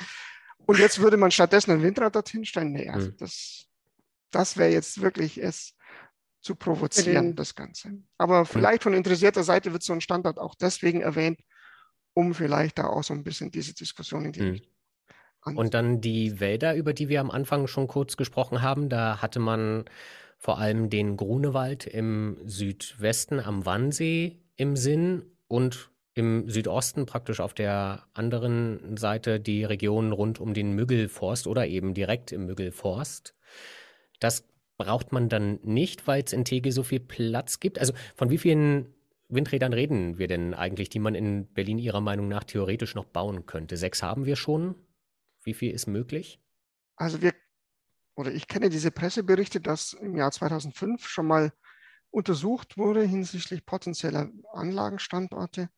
Und 0.67 0.79
jetzt 0.79 1.01
würde 1.01 1.17
man 1.17 1.31
stattdessen 1.31 1.73
ein 1.73 1.83
Windrad 1.83 2.15
dorthin 2.15 2.45
stellen. 2.45 2.73
Nee, 2.73 2.89
also 2.91 3.09
hm. 3.09 3.17
das 3.19 3.69
das 4.31 4.57
wäre 4.57 4.71
jetzt 4.71 5.01
wirklich 5.01 5.43
es 5.43 5.75
zu 6.41 6.55
provozieren, 6.55 7.35
das 7.35 7.55
Ganze. 7.55 7.91
Aber 8.17 8.45
vielleicht 8.45 8.83
von 8.83 8.95
interessierter 8.95 9.43
Seite 9.43 9.73
wird 9.73 9.83
so 9.83 9.93
ein 9.93 10.01
Standard 10.01 10.39
auch 10.39 10.55
deswegen 10.55 11.01
erwähnt, 11.01 11.41
um 12.15 12.35
vielleicht 12.35 12.79
da 12.79 12.87
auch 12.87 13.03
so 13.03 13.15
ein 13.15 13.25
bisschen 13.25 13.51
diese 13.51 13.75
Diskussion 13.75 14.27
in 14.27 14.33
die 14.33 14.43
mhm. 14.43 14.61
Und 15.57 15.73
dann 15.73 16.03
die 16.03 16.41
Wälder, 16.41 16.75
über 16.75 16.93
die 16.93 17.09
wir 17.09 17.21
am 17.21 17.31
Anfang 17.31 17.69
schon 17.69 17.87
kurz 17.87 18.19
gesprochen 18.19 18.61
haben, 18.61 18.91
da 18.91 19.23
hatte 19.23 19.39
man 19.39 19.85
vor 20.39 20.59
allem 20.59 20.89
den 20.89 21.17
Grunewald 21.17 21.87
im 21.87 22.39
Südwesten 22.45 23.41
am 23.41 23.67
Wannsee 23.67 24.39
im 24.57 24.77
Sinn 24.77 25.23
und 25.49 25.91
im 26.15 26.49
Südosten 26.49 27.07
praktisch 27.07 27.41
auf 27.41 27.55
der 27.55 28.05
anderen 28.15 28.97
Seite 28.97 29.39
die 29.39 29.65
Region 29.65 30.13
rund 30.13 30.41
um 30.41 30.55
den 30.55 30.73
Müggelforst 30.73 31.47
oder 31.47 31.67
eben 31.67 31.95
direkt 31.95 32.33
im 32.33 32.47
Müggelforst. 32.47 33.35
Das 34.21 34.45
braucht 34.79 35.13
man 35.13 35.29
dann 35.29 35.59
nicht, 35.63 36.07
weil 36.07 36.23
es 36.23 36.33
in 36.33 36.45
Tegel 36.45 36.73
so 36.73 36.83
viel 36.83 37.01
Platz 37.01 37.61
gibt. 37.61 37.79
Also 37.79 37.93
von 38.15 38.31
wie 38.31 38.39
vielen 38.39 38.95
Windrädern 39.29 39.73
reden 39.73 40.19
wir 40.19 40.29
denn 40.29 40.55
eigentlich, 40.55 40.89
die 40.89 40.99
man 40.99 41.15
in 41.15 41.47
Berlin 41.53 41.79
Ihrer 41.79 42.01
Meinung 42.01 42.29
nach 42.29 42.45
theoretisch 42.45 42.95
noch 42.95 43.05
bauen 43.05 43.47
könnte? 43.47 43.77
Sechs 43.77 44.03
haben 44.03 44.25
wir 44.25 44.37
schon. 44.37 44.75
Wie 45.43 45.55
viel 45.55 45.73
ist 45.73 45.87
möglich? 45.87 46.41
Also 46.97 47.23
wir, 47.23 47.33
oder 48.19 48.33
ich 48.33 48.49
kenne 48.49 48.69
diese 48.69 48.91
Presseberichte, 48.91 49.61
dass 49.61 49.93
im 49.93 50.17
Jahr 50.17 50.33
2005 50.33 51.07
schon 51.07 51.29
mal 51.29 51.53
untersucht 52.11 52.77
wurde 52.77 53.05
hinsichtlich 53.05 53.65
potenzieller 53.65 54.29
Anlagenstandorte. 54.53 55.71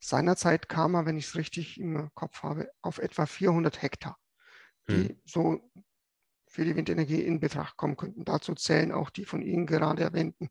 Seinerzeit 0.00 0.68
kam 0.68 0.96
er, 0.96 1.06
wenn 1.06 1.16
ich 1.16 1.26
es 1.26 1.36
richtig 1.36 1.78
im 1.78 2.10
Kopf 2.14 2.42
habe, 2.42 2.68
auf 2.82 2.98
etwa 2.98 3.24
400 3.24 3.82
Hektar, 3.82 4.18
die 4.88 5.10
hm. 5.10 5.20
so 5.24 5.70
für 6.48 6.64
die 6.64 6.74
Windenergie 6.74 7.22
in 7.22 7.38
Betracht 7.38 7.76
kommen 7.76 7.96
könnten. 7.96 8.24
Dazu 8.24 8.56
zählen 8.56 8.90
auch 8.90 9.10
die 9.10 9.24
von 9.24 9.40
Ihnen 9.40 9.66
gerade 9.66 10.02
erwähnten 10.02 10.48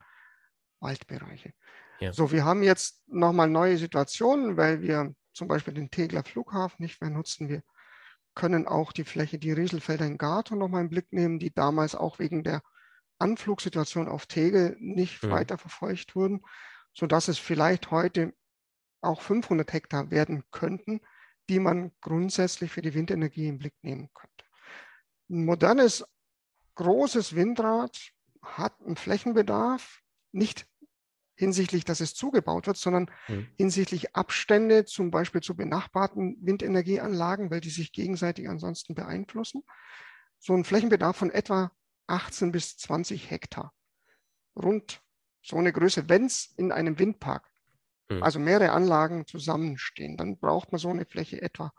Waldbereiche. 0.79 1.51
Ja. 1.99 2.13
So, 2.13 2.31
wir 2.31 2.45
haben 2.45 2.63
jetzt 2.63 3.03
nochmal 3.09 3.49
neue 3.49 3.77
Situationen, 3.77 4.55
weil 4.55 4.81
wir 4.81 5.13
zum 5.33 5.49
Beispiel 5.49 5.73
den 5.73 5.91
Tegler 5.91 6.23
Flughafen 6.23 6.81
nicht 6.81 7.01
mehr 7.01 7.09
nutzen. 7.09 7.49
Wir 7.49 7.61
können 8.35 8.67
auch 8.67 8.91
die 8.91 9.03
Fläche, 9.03 9.37
die 9.37 9.51
Rieselfelder 9.51 10.05
in 10.05 10.17
Gato 10.17 10.55
nochmal 10.55 10.81
in 10.81 10.89
Blick 10.89 11.11
nehmen, 11.11 11.39
die 11.39 11.53
damals 11.53 11.95
auch 11.95 12.19
wegen 12.19 12.43
der 12.43 12.61
Anflugsituation 13.19 14.07
auf 14.07 14.27
Tegel 14.27 14.77
nicht 14.79 15.23
mhm. 15.23 15.31
weiter 15.31 15.57
verfolgt 15.57 16.15
wurden, 16.15 16.41
sodass 16.93 17.27
es 17.27 17.37
vielleicht 17.37 17.91
heute 17.91 18.33
auch 19.01 19.21
500 19.21 19.71
Hektar 19.71 20.11
werden 20.11 20.43
könnten, 20.51 21.01
die 21.49 21.59
man 21.59 21.91
grundsätzlich 22.01 22.71
für 22.71 22.81
die 22.81 22.93
Windenergie 22.93 23.47
in 23.47 23.57
Blick 23.57 23.73
nehmen 23.81 24.09
könnte. 24.13 24.45
Ein 25.29 25.45
modernes, 25.45 26.05
großes 26.75 27.35
Windrad 27.35 28.11
hat 28.41 28.79
einen 28.81 28.95
Flächenbedarf, 28.95 30.01
nicht 30.31 30.68
hinsichtlich, 31.39 31.85
dass 31.85 32.01
es 32.01 32.13
zugebaut 32.13 32.67
wird, 32.67 32.75
sondern 32.75 33.09
mhm. 33.29 33.47
hinsichtlich 33.55 34.13
Abstände, 34.13 34.83
zum 34.83 35.09
Beispiel 35.09 35.39
zu 35.39 35.55
benachbarten 35.55 36.37
Windenergieanlagen, 36.41 37.49
weil 37.49 37.61
die 37.61 37.69
sich 37.69 37.93
gegenseitig 37.93 38.49
ansonsten 38.49 38.93
beeinflussen. 38.93 39.63
So 40.37 40.53
ein 40.53 40.65
Flächenbedarf 40.65 41.15
von 41.15 41.31
etwa 41.31 41.71
18 42.07 42.51
bis 42.51 42.77
20 42.77 43.31
Hektar. 43.31 43.73
Rund 44.61 45.01
so 45.41 45.55
eine 45.55 45.71
Größe, 45.71 46.09
wenn 46.09 46.25
es 46.25 46.53
in 46.57 46.73
einem 46.73 46.99
Windpark, 46.99 47.49
mhm. 48.09 48.21
also 48.21 48.37
mehrere 48.37 48.73
Anlagen 48.73 49.25
zusammenstehen, 49.25 50.17
dann 50.17 50.37
braucht 50.39 50.73
man 50.73 50.79
so 50.79 50.89
eine 50.89 51.05
Fläche 51.05 51.41
etwa 51.41 51.71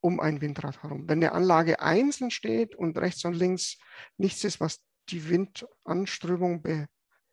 um 0.00 0.18
ein 0.18 0.40
Windrad 0.40 0.82
herum. 0.82 1.08
Wenn 1.08 1.18
eine 1.18 1.32
Anlage 1.32 1.80
einzeln 1.80 2.32
steht 2.32 2.74
und 2.74 2.98
rechts 2.98 3.24
und 3.24 3.34
links 3.34 3.78
nichts 4.16 4.42
ist, 4.42 4.58
was 4.58 4.82
die 5.08 5.28
Windanströmung 5.28 6.62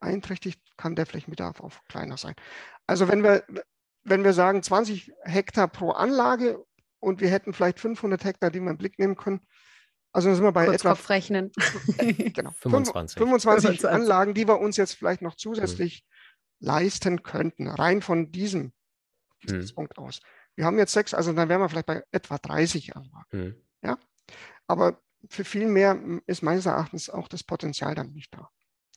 beeinträchtigt, 0.00 0.60
kann 0.76 0.96
der 0.96 1.06
Flächenbedarf 1.06 1.60
auch 1.60 1.72
kleiner 1.88 2.16
sein. 2.16 2.34
Also 2.86 3.08
wenn 3.08 3.22
wir, 3.22 3.44
wenn 4.04 4.24
wir 4.24 4.32
sagen 4.32 4.62
20 4.62 5.12
Hektar 5.24 5.68
pro 5.68 5.90
Anlage 5.90 6.64
und 7.00 7.20
wir 7.20 7.28
hätten 7.28 7.52
vielleicht 7.52 7.80
500 7.80 8.24
Hektar, 8.24 8.50
die 8.50 8.60
wir 8.60 8.70
im 8.70 8.78
Blick 8.78 8.98
nehmen 8.98 9.16
können, 9.16 9.40
Also 10.12 10.32
sind 10.34 10.44
wir 10.44 10.52
bei 10.52 10.66
Kurz 10.66 10.80
etwa 10.80 10.90
Kopfrechnen. 10.90 11.52
genau, 11.98 12.52
25. 12.52 13.18
25, 13.18 13.18
25. 13.18 13.88
Anlagen, 13.88 14.34
die 14.34 14.46
wir 14.48 14.60
uns 14.60 14.76
jetzt 14.76 14.94
vielleicht 14.94 15.22
noch 15.22 15.34
zusätzlich 15.34 16.04
leisten 16.58 17.22
könnten, 17.22 17.68
rein 17.68 18.00
von 18.00 18.32
diesem 18.32 18.72
Gesichtspunkt 19.40 19.98
aus. 19.98 20.20
Wir 20.54 20.64
haben 20.64 20.78
jetzt 20.78 20.92
sechs, 20.92 21.12
also 21.12 21.32
dann 21.34 21.50
wären 21.50 21.60
wir 21.60 21.68
vielleicht 21.68 21.86
bei 21.86 22.02
etwa 22.12 22.38
30 22.38 22.96
Anlagen. 22.96 23.26
Hm. 23.30 23.62
Aber 24.66 25.00
für 25.28 25.44
viel 25.44 25.66
mehr 25.66 25.98
ist 26.26 26.42
meines 26.42 26.66
Erachtens 26.66 27.10
auch 27.10 27.28
das 27.28 27.44
Potenzial 27.44 27.94
dann 27.94 28.12
nicht 28.12 28.34
da. 28.34 28.50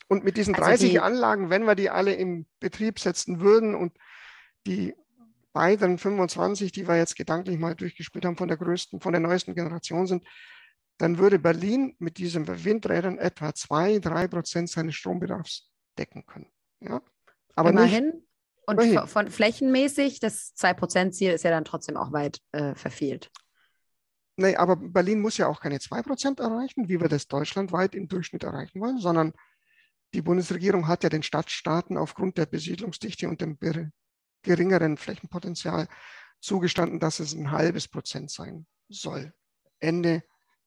Und 0.10 0.24
mit 0.26 0.36
diesen 0.38 0.56
Also 0.56 0.66
30 0.66 0.90
die- 0.92 1.00
Anlagen, 1.00 1.50
wenn 1.50 1.64
wir 1.66 1.76
die 1.76 1.90
alle 1.90 2.14
in 2.14 2.46
Betrieb 2.60 3.00
setzen 3.00 3.40
würden 3.40 3.76
und 3.76 3.94
die 4.68 4.94
weiteren 5.54 5.98
25, 5.98 6.72
die 6.72 6.88
wir 6.88 6.98
jetzt 6.98 7.16
gedanklich 7.16 7.58
mal 7.58 7.76
durchgespielt 7.76 8.26
haben, 8.26 8.36
von 8.36 8.48
der 8.50 8.58
größten, 8.58 9.00
von 9.00 9.14
der 9.14 9.22
neuesten 9.22 9.56
Generation 9.56 10.06
sind, 10.08 10.26
dann 10.98 11.18
würde 11.18 11.40
Berlin 11.40 11.96
mit 12.00 12.18
diesen 12.18 12.46
Windrädern 12.66 13.18
etwa 13.18 13.54
zwei, 13.54 14.00
drei 14.00 14.28
Prozent 14.28 14.70
seines 14.70 14.96
Strombedarfs 14.96 15.70
decken 15.98 16.26
können. 16.26 16.52
Ja? 16.82 17.02
Aber 17.56 17.72
nicht, 17.72 17.82
Immerhin. 17.94 18.24
Und 18.68 18.82
Immerhin. 18.82 19.08
von, 19.08 19.28
flächenmäßig, 19.30 20.20
das 20.20 20.54
2%-Ziel 20.56 21.32
ist 21.32 21.44
ja 21.44 21.52
dann 21.52 21.66
trotzdem 21.66 21.98
auch 21.98 22.12
weit 22.12 22.40
äh, 22.52 22.76
verfehlt. 22.76 23.32
nee, 24.38 24.56
aber 24.56 24.76
Berlin 24.76 25.22
muss 25.22 25.38
ja 25.38 25.48
auch 25.48 25.60
keine 25.62 25.80
zwei 25.80 26.02
Prozent 26.02 26.40
erreichen, 26.40 26.88
wie 26.90 27.00
wir 27.02 27.10
das 27.10 27.28
deutschlandweit 27.28 27.96
im 27.96 28.08
Durchschnitt 28.08 28.44
erreichen 28.44 28.80
wollen, 28.82 29.00
sondern 29.00 29.34
die 30.14 30.22
Bundesregierung 30.22 30.88
hat 30.88 31.04
ja 31.04 31.10
den 31.10 31.24
Stadtstaaten 31.24 31.98
aufgrund 31.98 32.38
der 32.38 32.46
Besiedlungsdichte 32.46 33.30
und 33.30 33.42
dem 33.42 33.58
geringeren 34.42 34.98
Flächenpotenzial 34.98 35.88
zugestanden, 36.40 37.00
dass 37.00 37.20
es 37.20 37.34
ein 37.34 37.52
halbes 37.52 37.88
Prozent 37.88 38.32
sein 38.32 38.66
soll. 38.88 39.34
Ende 39.80 40.24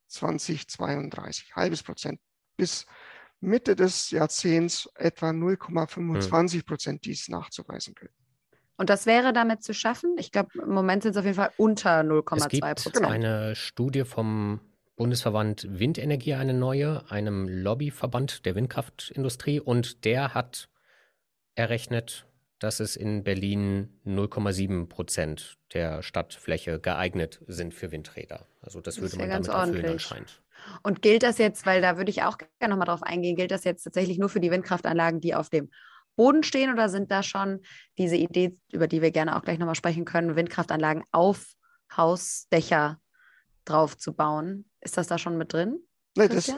2032, 0.09 1.57
halbes 1.57 1.83
Prozent. 1.83 2.21
Bis 2.57 2.87
Mitte 3.41 3.75
des 3.75 4.11
Jahrzehnts 4.11 4.89
etwa 4.95 5.31
0,25 5.31 6.65
Prozent, 6.65 7.05
die 7.05 7.13
es 7.13 7.29
nachzuweisen 7.29 7.95
gilt. 7.95 8.13
Und 8.77 8.91
das 8.91 9.07
wäre 9.07 9.33
damit 9.33 9.63
zu 9.63 9.75
schaffen? 9.75 10.17
Ich 10.19 10.31
glaube, 10.33 10.51
im 10.61 10.71
Moment 10.71 11.03
sind 11.03 11.13
es 11.13 11.17
auf 11.17 11.25
jeden 11.25 11.37
Fall 11.37 11.53
unter 11.57 12.01
Es 12.01 12.07
0,2% 12.07 12.49
gibt 12.49 12.83
Prozent. 12.83 13.07
eine 13.07 13.55
Studie 13.55 14.05
vom 14.05 14.61
Bundesverband 14.97 15.67
Windenergie, 15.69 16.35
eine 16.35 16.55
neue, 16.55 17.11
einem 17.11 17.49
Lobbyverband 17.49 18.45
der 18.45 18.55
Windkraftindustrie, 18.55 19.61
und 19.61 20.05
der 20.05 20.35
hat 20.35 20.69
errechnet, 21.55 22.27
dass 22.59 22.79
es 22.79 22.95
in 22.95 23.25
Berlin 23.25 24.01
0,7 24.07 24.87
Prozent 24.87 25.59
der 25.73 26.03
Stadtfläche 26.03 26.79
geeignet 26.79 27.41
sind 27.49 27.75
für 27.75 27.91
Windräder. 27.91 28.47
Also 28.61 28.81
das 28.81 28.95
Das 28.95 29.03
würde 29.03 29.17
man 29.17 29.29
ja 29.29 29.41
damit 29.41 29.49
erfüllen 29.49 29.93
anscheinend. 29.93 30.43
Und 30.85 31.03
gilt 31.03 31.25
das 31.25 31.39
jetzt, 31.39 31.67
weil 31.67 31.83
da 31.83 31.97
würde 31.97 32.11
ich 32.11 32.23
auch 32.23 32.39
gerne 32.39 32.75
nochmal 32.75 32.87
drauf 32.87 33.03
eingehen, 33.03 33.35
gilt 33.35 33.51
das 33.51 33.65
jetzt 33.65 33.83
tatsächlich 33.83 34.19
nur 34.19 34.29
für 34.29 34.39
die 34.39 34.53
Windkraftanlagen, 34.53 35.21
die 35.21 35.35
auf 35.35 35.51
dem 35.51 35.71
Boden 36.15 36.45
stehen 36.45 36.73
oder 36.73 36.89
sind 36.89 37.11
da 37.11 37.23
schon 37.23 37.63
diese 37.99 38.17
Idee, 38.17 38.57
über 38.71 38.87
die 38.87 39.03
wir 39.03 39.11
gerne 39.11 39.37
auch 39.37 39.43
gleich 39.43 39.59
nochmal 39.59 39.75
sprechen 39.75 40.05
können, 40.05 40.37
Windkraftanlagen 40.37 41.03
auf 41.11 41.55
Hausdächer 41.97 43.01
drauf 43.65 43.97
zu 43.97 44.13
bauen? 44.13 44.67
Ist 44.83 44.97
das 44.97 45.07
da 45.07 45.19
schon 45.19 45.39
mit 45.39 45.53
drin? 45.53 45.81
Nee, 46.17 46.29
das, 46.29 46.53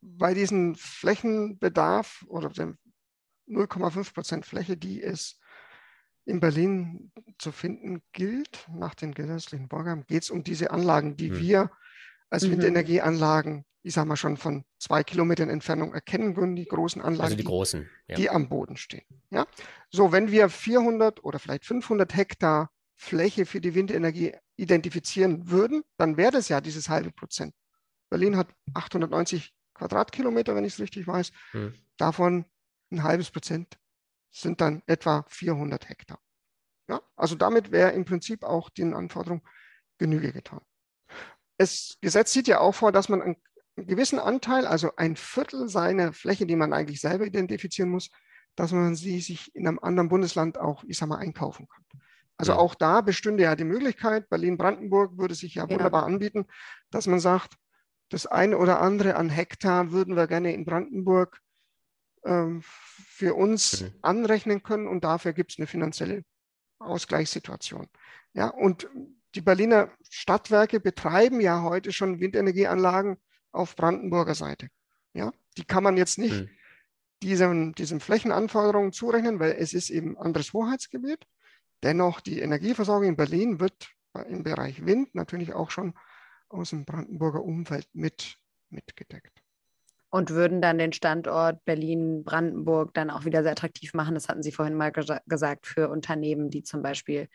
bei 0.00 0.34
diesem 0.34 0.74
Flächenbedarf 0.74 2.24
oder 2.28 2.48
dem 2.50 2.78
0,5 3.48 4.14
Prozent 4.14 4.46
Fläche, 4.46 4.76
die 4.76 5.02
es 5.02 5.38
in 6.24 6.40
Berlin 6.40 7.10
zu 7.38 7.52
finden 7.52 8.02
gilt, 8.12 8.66
nach 8.72 8.94
den 8.94 9.14
gesetzlichen 9.14 9.68
Vorgaben, 9.68 10.04
geht 10.06 10.22
es 10.24 10.30
um 10.30 10.44
diese 10.44 10.70
Anlagen, 10.70 11.16
die 11.16 11.30
Hm. 11.30 11.38
wir 11.40 11.70
als 12.30 12.44
Mhm. 12.44 12.52
Windenergieanlagen, 12.52 13.64
ich 13.82 13.94
sage 13.94 14.08
mal 14.08 14.16
schon 14.16 14.36
von 14.36 14.64
zwei 14.78 15.02
Kilometern 15.02 15.48
Entfernung 15.48 15.94
erkennen 15.94 16.34
können, 16.34 16.56
die 16.56 16.66
großen 16.66 17.00
Anlagen, 17.00 17.22
Also 17.22 17.36
die 17.36 17.42
die, 17.42 17.48
großen. 17.48 17.88
Ja. 18.08 18.16
die 18.16 18.28
am 18.28 18.48
Boden 18.50 18.76
stehen. 18.76 19.06
Ja? 19.30 19.46
So, 19.90 20.12
wenn 20.12 20.30
wir 20.30 20.50
400 20.50 21.24
oder 21.24 21.38
vielleicht 21.38 21.64
500 21.64 22.14
Hektar 22.14 22.70
Fläche 22.98 23.46
für 23.46 23.60
die 23.60 23.74
Windenergie 23.74 24.34
identifizieren 24.56 25.48
würden, 25.50 25.84
dann 25.96 26.16
wäre 26.16 26.32
das 26.32 26.48
ja 26.48 26.60
dieses 26.60 26.88
halbe 26.88 27.12
Prozent. 27.12 27.54
Berlin 28.10 28.36
hat 28.36 28.48
890 28.74 29.54
Quadratkilometer, 29.74 30.54
wenn 30.56 30.64
ich 30.64 30.74
es 30.74 30.80
richtig 30.80 31.06
weiß. 31.06 31.30
Hm. 31.52 31.74
Davon 31.96 32.44
ein 32.90 33.04
halbes 33.04 33.30
Prozent 33.30 33.78
sind 34.32 34.60
dann 34.60 34.82
etwa 34.86 35.24
400 35.28 35.88
Hektar. 35.88 36.18
Ja? 36.88 37.00
Also 37.14 37.36
damit 37.36 37.70
wäre 37.70 37.92
im 37.92 38.04
Prinzip 38.04 38.42
auch 38.42 38.68
den 38.68 38.94
Anforderungen 38.94 39.42
Genüge 39.98 40.32
getan. 40.32 40.60
Das 41.56 41.98
Gesetz 42.00 42.32
sieht 42.32 42.48
ja 42.48 42.60
auch 42.60 42.74
vor, 42.74 42.90
dass 42.90 43.08
man 43.08 43.22
einen 43.22 43.36
gewissen 43.76 44.18
Anteil, 44.18 44.66
also 44.66 44.94
ein 44.96 45.14
Viertel 45.14 45.68
seiner 45.68 46.12
Fläche, 46.12 46.46
die 46.46 46.56
man 46.56 46.72
eigentlich 46.72 47.00
selber 47.00 47.26
identifizieren 47.26 47.90
muss, 47.90 48.10
dass 48.56 48.72
man 48.72 48.96
sie 48.96 49.20
sich 49.20 49.54
in 49.54 49.68
einem 49.68 49.78
anderen 49.78 50.08
Bundesland 50.08 50.58
auch, 50.58 50.82
ich 50.84 50.98
sag 50.98 51.08
mal, 51.08 51.18
einkaufen 51.18 51.68
kann. 51.68 51.84
Also 52.38 52.52
Ja. 52.52 52.58
auch 52.58 52.74
da 52.74 53.00
bestünde 53.00 53.42
ja 53.44 53.56
die 53.56 53.64
Möglichkeit, 53.64 54.28
Berlin-Brandenburg 54.30 55.18
würde 55.18 55.34
sich 55.34 55.56
ja 55.56 55.68
Ja. 55.68 55.70
wunderbar 55.70 56.04
anbieten, 56.04 56.46
dass 56.90 57.06
man 57.06 57.20
sagt, 57.20 57.54
das 58.10 58.26
eine 58.26 58.58
oder 58.58 58.80
andere 58.80 59.16
an 59.16 59.28
Hektar 59.28 59.90
würden 59.92 60.16
wir 60.16 60.26
gerne 60.28 60.54
in 60.54 60.64
Brandenburg 60.64 61.40
ähm, 62.24 62.62
für 62.64 63.34
uns 63.34 63.82
Mhm. 63.82 63.94
anrechnen 64.02 64.62
können 64.62 64.86
und 64.88 65.04
dafür 65.04 65.32
gibt 65.32 65.52
es 65.52 65.58
eine 65.58 65.66
finanzielle 65.66 66.22
Ausgleichssituation. 66.78 67.88
Ja, 68.34 68.48
und 68.48 68.88
die 69.34 69.40
Berliner 69.40 69.90
Stadtwerke 70.10 70.80
betreiben 70.80 71.40
ja 71.40 71.62
heute 71.62 71.92
schon 71.92 72.20
Windenergieanlagen 72.20 73.18
auf 73.52 73.76
Brandenburger 73.76 74.34
Seite. 74.34 74.68
Ja, 75.14 75.32
die 75.56 75.64
kann 75.64 75.82
man 75.82 75.96
jetzt 75.96 76.18
nicht 76.18 76.32
Hm. 76.32 76.50
diesen, 77.22 77.72
diesen 77.74 78.00
Flächenanforderungen 78.00 78.92
zurechnen, 78.92 79.40
weil 79.40 79.52
es 79.58 79.74
ist 79.74 79.90
eben 79.90 80.16
anderes 80.18 80.52
Hoheitsgebiet. 80.52 81.26
Dennoch, 81.82 82.20
die 82.20 82.40
Energieversorgung 82.40 83.08
in 83.08 83.16
Berlin 83.16 83.60
wird 83.60 83.88
im 84.28 84.42
Bereich 84.42 84.84
Wind 84.84 85.14
natürlich 85.14 85.54
auch 85.54 85.70
schon 85.70 85.94
aus 86.48 86.70
dem 86.70 86.84
Brandenburger 86.84 87.42
Umfeld 87.42 87.88
mit, 87.92 88.36
mitgedeckt. 88.70 89.42
Und 90.10 90.30
würden 90.30 90.62
dann 90.62 90.78
den 90.78 90.92
Standort 90.92 91.64
Berlin-Brandenburg 91.66 92.94
dann 92.94 93.10
auch 93.10 93.26
wieder 93.26 93.42
sehr 93.42 93.52
attraktiv 93.52 93.92
machen. 93.92 94.14
Das 94.14 94.28
hatten 94.28 94.42
Sie 94.42 94.52
vorhin 94.52 94.74
mal 94.74 94.90
gesa 94.90 95.20
gesagt, 95.26 95.66
für 95.66 95.90
Unternehmen, 95.90 96.50
die 96.50 96.62
zum 96.62 96.82
Beispiel 96.82 97.28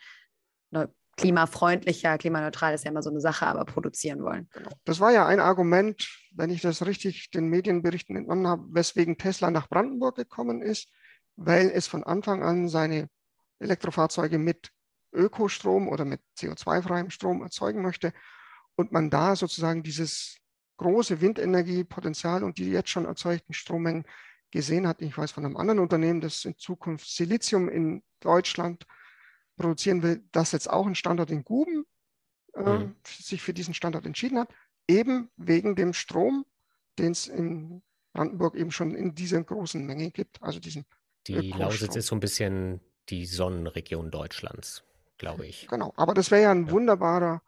klimafreundlicher, 1.15 2.17
klimaneutral 2.17 2.73
ist 2.73 2.85
ja 2.85 2.91
immer 2.91 3.03
so 3.03 3.11
eine 3.11 3.21
Sache, 3.21 3.45
aber 3.45 3.65
produzieren 3.65 4.23
wollen. 4.23 4.49
Genau. 4.51 4.71
Das 4.85 4.99
war 4.99 5.11
ja 5.11 5.27
ein 5.27 5.39
Argument, 5.39 6.09
wenn 6.33 6.49
ich 6.49 6.61
das 6.61 6.83
richtig 6.85 7.29
den 7.29 7.47
Medienberichten 7.49 8.15
entnommen 8.15 8.47
habe, 8.47 8.63
weswegen 8.69 9.17
Tesla 9.17 9.51
nach 9.51 9.69
Brandenburg 9.69 10.15
gekommen 10.15 10.63
ist, 10.63 10.89
weil 11.35 11.69
es 11.69 11.85
von 11.85 12.03
Anfang 12.03 12.41
an 12.41 12.67
seine 12.67 13.09
Elektrofahrzeuge 13.59 14.37
mit 14.37 14.71
Ökostrom 15.13 15.87
oder 15.87 16.05
mit 16.05 16.21
CO2-freiem 16.37 17.09
Strom 17.09 17.41
erzeugen 17.43 17.81
möchte 17.81 18.13
und 18.75 18.91
man 18.91 19.09
da 19.09 19.35
sozusagen 19.35 19.83
dieses 19.83 20.37
große 20.77 21.21
Windenergiepotenzial 21.21 22.43
und 22.43 22.57
die 22.57 22.71
jetzt 22.71 22.89
schon 22.89 23.05
erzeugten 23.05 23.53
Strommengen 23.53 24.05
gesehen 24.51 24.87
hat. 24.87 25.01
Ich 25.01 25.17
weiß 25.17 25.31
von 25.31 25.45
einem 25.45 25.57
anderen 25.57 25.79
Unternehmen, 25.79 26.21
das 26.21 26.45
in 26.45 26.57
Zukunft 26.57 27.07
Silizium 27.09 27.69
in 27.69 28.03
Deutschland 28.19 28.85
produzieren 29.55 30.01
will, 30.01 30.27
das 30.31 30.51
jetzt 30.51 30.69
auch 30.69 30.85
einen 30.85 30.95
Standort 30.95 31.29
in 31.29 31.43
Guben 31.43 31.85
äh, 32.55 32.61
Mhm. 32.61 32.95
sich 33.05 33.41
für 33.41 33.53
diesen 33.53 33.73
Standort 33.73 34.05
entschieden 34.05 34.39
hat, 34.39 34.53
eben 34.87 35.29
wegen 35.37 35.75
dem 35.75 35.93
Strom, 35.93 36.45
den 36.99 37.11
es 37.11 37.27
in 37.27 37.81
Brandenburg 38.13 38.55
eben 38.55 38.71
schon 38.71 38.95
in 38.95 39.15
dieser 39.15 39.43
großen 39.43 39.83
Menge 39.85 40.11
gibt, 40.11 40.41
also 40.41 40.59
diesen 40.59 40.85
Die 41.27 41.33
Ökostrom. 41.33 41.59
Lausitz 41.59 41.95
ist 41.95 42.07
so 42.07 42.15
ein 42.15 42.19
bisschen 42.19 42.79
die 43.09 43.25
Sonnenregion 43.25 44.11
Deutschlands, 44.11 44.83
glaube 45.17 45.45
ich. 45.45 45.67
Genau, 45.67 45.93
aber 45.97 46.13
das 46.13 46.31
wäre 46.31 46.43
ja 46.43 46.51
ein 46.51 46.67
Ja. 46.67 46.71
wunderbarer 46.71 47.41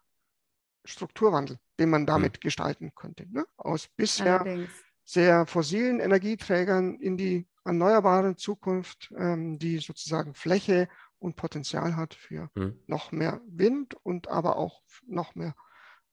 Strukturwandel, 0.84 1.58
den 1.78 1.90
man 1.90 2.06
damit 2.06 2.40
gestalten 2.40 2.94
könnte. 2.94 3.26
Ne? 3.30 3.44
Aus 3.56 3.88
bisher 3.88 4.40
Allerdings. 4.42 4.70
sehr 5.04 5.46
fossilen 5.46 6.00
Energieträgern 6.00 6.96
in 7.00 7.16
die 7.16 7.46
erneuerbare 7.64 8.36
Zukunft, 8.36 9.12
ähm, 9.16 9.58
die 9.58 9.78
sozusagen 9.78 10.34
Fläche 10.34 10.88
und 11.18 11.34
Potenzial 11.36 11.96
hat 11.96 12.14
für 12.14 12.50
Hm. 12.54 12.78
noch 12.86 13.10
mehr 13.10 13.40
Wind 13.48 13.94
und 13.94 14.28
aber 14.28 14.56
auch 14.56 14.82
noch 15.06 15.34
mehr 15.34 15.54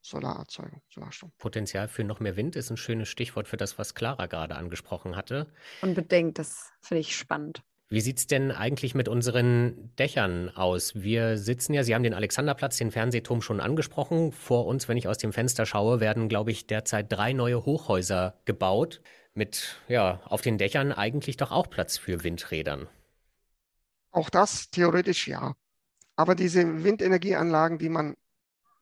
Solarerzeugung, 0.00 0.82
Solarstrom. 0.90 1.32
Potenzial 1.38 1.88
für 1.88 2.04
noch 2.04 2.20
mehr 2.20 2.36
Wind 2.36 2.56
ist 2.56 2.70
ein 2.70 2.76
schönes 2.76 3.08
Stichwort 3.08 3.48
für 3.48 3.56
das, 3.56 3.78
was 3.78 3.94
Clara 3.94 4.26
gerade 4.26 4.56
angesprochen 4.56 5.16
hatte. 5.16 5.46
Unbedingt, 5.82 6.38
das 6.38 6.72
finde 6.82 7.00
ich 7.00 7.16
spannend. 7.16 7.62
Wie 7.94 8.00
sieht 8.00 8.18
es 8.18 8.26
denn 8.26 8.50
eigentlich 8.50 8.96
mit 8.96 9.06
unseren 9.06 9.94
Dächern 10.00 10.50
aus? 10.50 10.96
Wir 10.96 11.38
sitzen 11.38 11.74
ja, 11.74 11.84
Sie 11.84 11.94
haben 11.94 12.02
den 12.02 12.12
Alexanderplatz, 12.12 12.76
den 12.76 12.90
Fernsehturm 12.90 13.40
schon 13.40 13.60
angesprochen. 13.60 14.32
Vor 14.32 14.66
uns, 14.66 14.88
wenn 14.88 14.96
ich 14.96 15.06
aus 15.06 15.16
dem 15.16 15.32
Fenster 15.32 15.64
schaue, 15.64 16.00
werden, 16.00 16.28
glaube 16.28 16.50
ich, 16.50 16.66
derzeit 16.66 17.12
drei 17.12 17.32
neue 17.32 17.64
Hochhäuser 17.64 18.34
gebaut. 18.46 19.00
Mit, 19.32 19.80
ja, 19.86 20.20
auf 20.24 20.40
den 20.40 20.58
Dächern 20.58 20.90
eigentlich 20.90 21.36
doch 21.36 21.52
auch 21.52 21.70
Platz 21.70 21.96
für 21.96 22.24
Windrädern. 22.24 22.88
Auch 24.10 24.28
das 24.28 24.70
theoretisch 24.70 25.28
ja. 25.28 25.54
Aber 26.16 26.34
diese 26.34 26.82
Windenergieanlagen, 26.82 27.78
die 27.78 27.90
man 27.90 28.16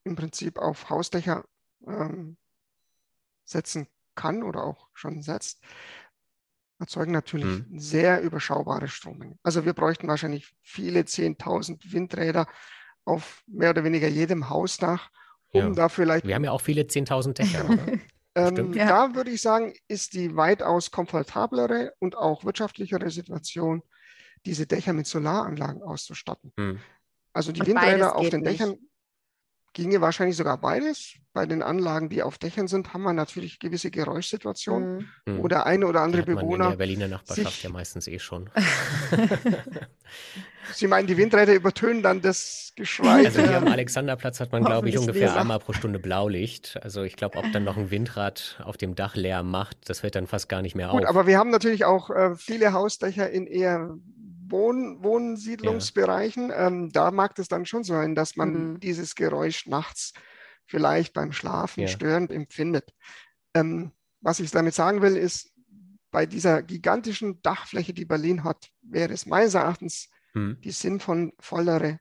im 0.04 0.16
Prinzip 0.16 0.58
auf 0.58 0.88
Hausdächer 0.88 1.44
ähm, 1.86 2.38
setzen 3.44 3.88
kann 4.14 4.42
oder 4.42 4.64
auch 4.64 4.88
schon 4.94 5.20
setzt, 5.20 5.60
erzeugen 6.82 7.12
natürlich 7.12 7.46
hm. 7.46 7.78
sehr 7.78 8.22
überschaubare 8.22 8.88
Strommengen. 8.88 9.38
Also 9.42 9.64
wir 9.64 9.72
bräuchten 9.72 10.08
wahrscheinlich 10.08 10.52
viele 10.60 11.00
10.000 11.00 11.92
Windräder 11.92 12.46
auf 13.04 13.42
mehr 13.46 13.70
oder 13.70 13.84
weniger 13.84 14.08
jedem 14.08 14.48
Hausdach, 14.50 15.10
um 15.52 15.60
ja. 15.60 15.70
da 15.70 15.88
vielleicht. 15.88 16.26
Wir 16.26 16.34
haben 16.34 16.44
ja 16.44 16.52
auch 16.52 16.60
viele 16.60 16.82
10.000 16.82 17.32
Dächer. 17.32 17.64
ähm, 18.34 18.72
ja. 18.74 18.86
Da 18.86 19.14
würde 19.14 19.30
ich 19.30 19.42
sagen, 19.42 19.74
ist 19.88 20.12
die 20.12 20.36
weitaus 20.36 20.90
komfortablere 20.90 21.94
und 21.98 22.16
auch 22.16 22.44
wirtschaftlichere 22.44 23.10
Situation, 23.10 23.82
diese 24.44 24.66
Dächer 24.66 24.92
mit 24.92 25.06
Solaranlagen 25.06 25.82
auszustatten. 25.82 26.52
Hm. 26.56 26.80
Also 27.32 27.52
die 27.52 27.60
und 27.60 27.68
Windräder 27.68 28.16
auf 28.16 28.28
den 28.28 28.44
Dächern 28.44 28.70
nicht 28.70 28.91
ginge 29.72 30.00
wahrscheinlich 30.00 30.36
sogar 30.36 30.58
beides. 30.58 31.14
Bei 31.34 31.46
den 31.46 31.62
Anlagen, 31.62 32.10
die 32.10 32.22
auf 32.22 32.36
Dächern 32.36 32.68
sind, 32.68 32.92
haben 32.92 33.04
wir 33.04 33.14
natürlich 33.14 33.58
gewisse 33.58 33.90
Geräuschsituationen, 33.90 35.08
mhm. 35.24 35.38
wo 35.38 35.48
der 35.48 35.64
eine 35.64 35.86
oder 35.86 36.02
andere 36.02 36.24
die 36.24 36.34
Bewohner. 36.34 36.64
in 36.64 36.70
der 36.72 36.76
Berliner 36.76 37.08
Nachbarschaft 37.08 37.54
sich, 37.54 37.62
ja 37.62 37.70
meistens 37.70 38.06
eh 38.06 38.18
schon. 38.18 38.50
Sie 40.74 40.86
meinen, 40.86 41.06
die 41.06 41.16
Windräder 41.16 41.54
übertönen 41.54 42.02
dann 42.02 42.20
das 42.20 42.72
Geschrei? 42.76 43.24
Also 43.24 43.40
hier 43.40 43.56
am 43.56 43.68
Alexanderplatz 43.68 44.40
hat 44.40 44.52
man, 44.52 44.62
glaube 44.62 44.90
ich, 44.90 44.98
ungefähr 44.98 45.34
einmal 45.34 45.58
pro 45.58 45.72
Stunde 45.72 45.98
Blaulicht. 45.98 46.78
Also 46.82 47.02
ich 47.02 47.16
glaube, 47.16 47.38
ob 47.38 47.50
dann 47.52 47.64
noch 47.64 47.78
ein 47.78 47.90
Windrad 47.90 48.60
auf 48.62 48.76
dem 48.76 48.94
Dach 48.94 49.16
leer 49.16 49.42
macht, 49.42 49.88
das 49.88 50.00
fällt 50.00 50.14
dann 50.14 50.26
fast 50.26 50.50
gar 50.50 50.60
nicht 50.60 50.74
mehr 50.74 50.88
Gut, 50.88 51.04
auf. 51.04 51.08
Aber 51.08 51.26
wir 51.26 51.38
haben 51.38 51.50
natürlich 51.50 51.86
auch 51.86 52.10
äh, 52.10 52.36
viele 52.36 52.74
Hausdächer 52.74 53.30
in 53.30 53.46
eher 53.46 53.96
Wohn 54.52 55.02
Wohnsiedlungsbereichen, 55.02 56.50
ja. 56.50 56.68
ähm, 56.68 56.92
da 56.92 57.10
mag 57.10 57.38
es 57.38 57.48
dann 57.48 57.66
schon 57.66 57.82
sein, 57.82 58.14
dass 58.14 58.36
man 58.36 58.72
mhm. 58.72 58.80
dieses 58.80 59.14
Geräusch 59.14 59.66
nachts 59.66 60.12
vielleicht 60.66 61.12
beim 61.12 61.32
Schlafen 61.32 61.80
ja. 61.80 61.88
störend 61.88 62.30
empfindet. 62.30 62.94
Ähm, 63.54 63.92
was 64.20 64.38
ich 64.38 64.50
damit 64.50 64.74
sagen 64.74 65.02
will, 65.02 65.16
ist, 65.16 65.52
bei 66.12 66.26
dieser 66.26 66.62
gigantischen 66.62 67.40
Dachfläche, 67.42 67.94
die 67.94 68.04
Berlin 68.04 68.44
hat, 68.44 68.70
wäre 68.82 69.12
es 69.12 69.26
meines 69.26 69.54
Erachtens 69.54 70.10
mhm. 70.34 70.58
die 70.62 70.70
sinnvollere 70.70 71.98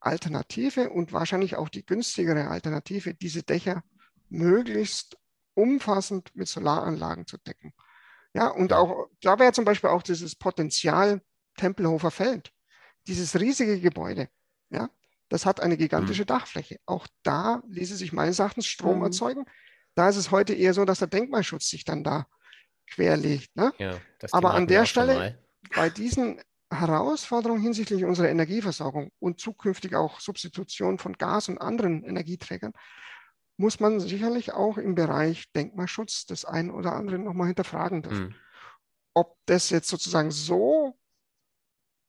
Alternative 0.00 0.90
und 0.90 1.12
wahrscheinlich 1.12 1.56
auch 1.56 1.68
die 1.68 1.84
günstigere 1.84 2.48
Alternative, 2.48 3.14
diese 3.14 3.42
Dächer 3.42 3.82
möglichst 4.30 5.18
umfassend 5.54 6.34
mit 6.34 6.48
Solaranlagen 6.48 7.26
zu 7.26 7.36
decken. 7.38 7.74
Ja, 8.34 8.48
und 8.48 8.72
auch 8.72 9.08
da 9.20 9.38
wäre 9.38 9.52
zum 9.52 9.64
Beispiel 9.64 9.90
auch 9.90 10.02
dieses 10.02 10.34
Potenzial 10.36 11.20
Tempelhofer 11.56 12.10
Feld. 12.10 12.52
Dieses 13.06 13.38
riesige 13.38 13.80
Gebäude, 13.80 14.28
ja, 14.70 14.88
das 15.28 15.46
hat 15.46 15.60
eine 15.60 15.76
gigantische 15.76 16.22
mhm. 16.22 16.26
Dachfläche. 16.26 16.78
Auch 16.86 17.06
da 17.22 17.62
ließe 17.68 17.96
sich 17.96 18.12
meines 18.12 18.38
Erachtens 18.38 18.66
Strom 18.66 18.98
mhm. 18.98 19.04
erzeugen. 19.04 19.44
Da 19.94 20.08
ist 20.08 20.16
es 20.16 20.30
heute 20.30 20.54
eher 20.54 20.74
so, 20.74 20.84
dass 20.84 20.98
der 20.98 21.08
Denkmalschutz 21.08 21.68
sich 21.68 21.84
dann 21.84 22.04
da 22.04 22.26
querlegt. 22.86 23.54
Ne? 23.56 23.72
Ja, 23.78 23.98
Aber 24.30 24.54
an 24.54 24.66
der 24.66 24.86
Stelle, 24.86 25.38
bei 25.74 25.90
diesen 25.90 26.40
Herausforderungen 26.70 27.62
hinsichtlich 27.62 28.04
unserer 28.04 28.28
Energieversorgung 28.28 29.10
und 29.18 29.40
zukünftig 29.40 29.94
auch 29.94 30.20
Substitution 30.20 30.98
von 30.98 31.14
Gas 31.14 31.48
und 31.48 31.58
anderen 31.58 32.04
Energieträgern, 32.04 32.72
muss 33.56 33.80
man 33.80 34.00
sicherlich 34.00 34.52
auch 34.52 34.78
im 34.78 34.94
Bereich 34.94 35.52
Denkmalschutz 35.52 36.26
das 36.26 36.44
ein 36.44 36.70
oder 36.70 36.94
andere 36.94 37.18
nochmal 37.18 37.48
hinterfragen 37.48 38.02
dürfen. 38.02 38.28
Mhm. 38.28 38.34
Ob 39.14 39.36
das 39.46 39.70
jetzt 39.70 39.88
sozusagen 39.88 40.30
so 40.30 40.98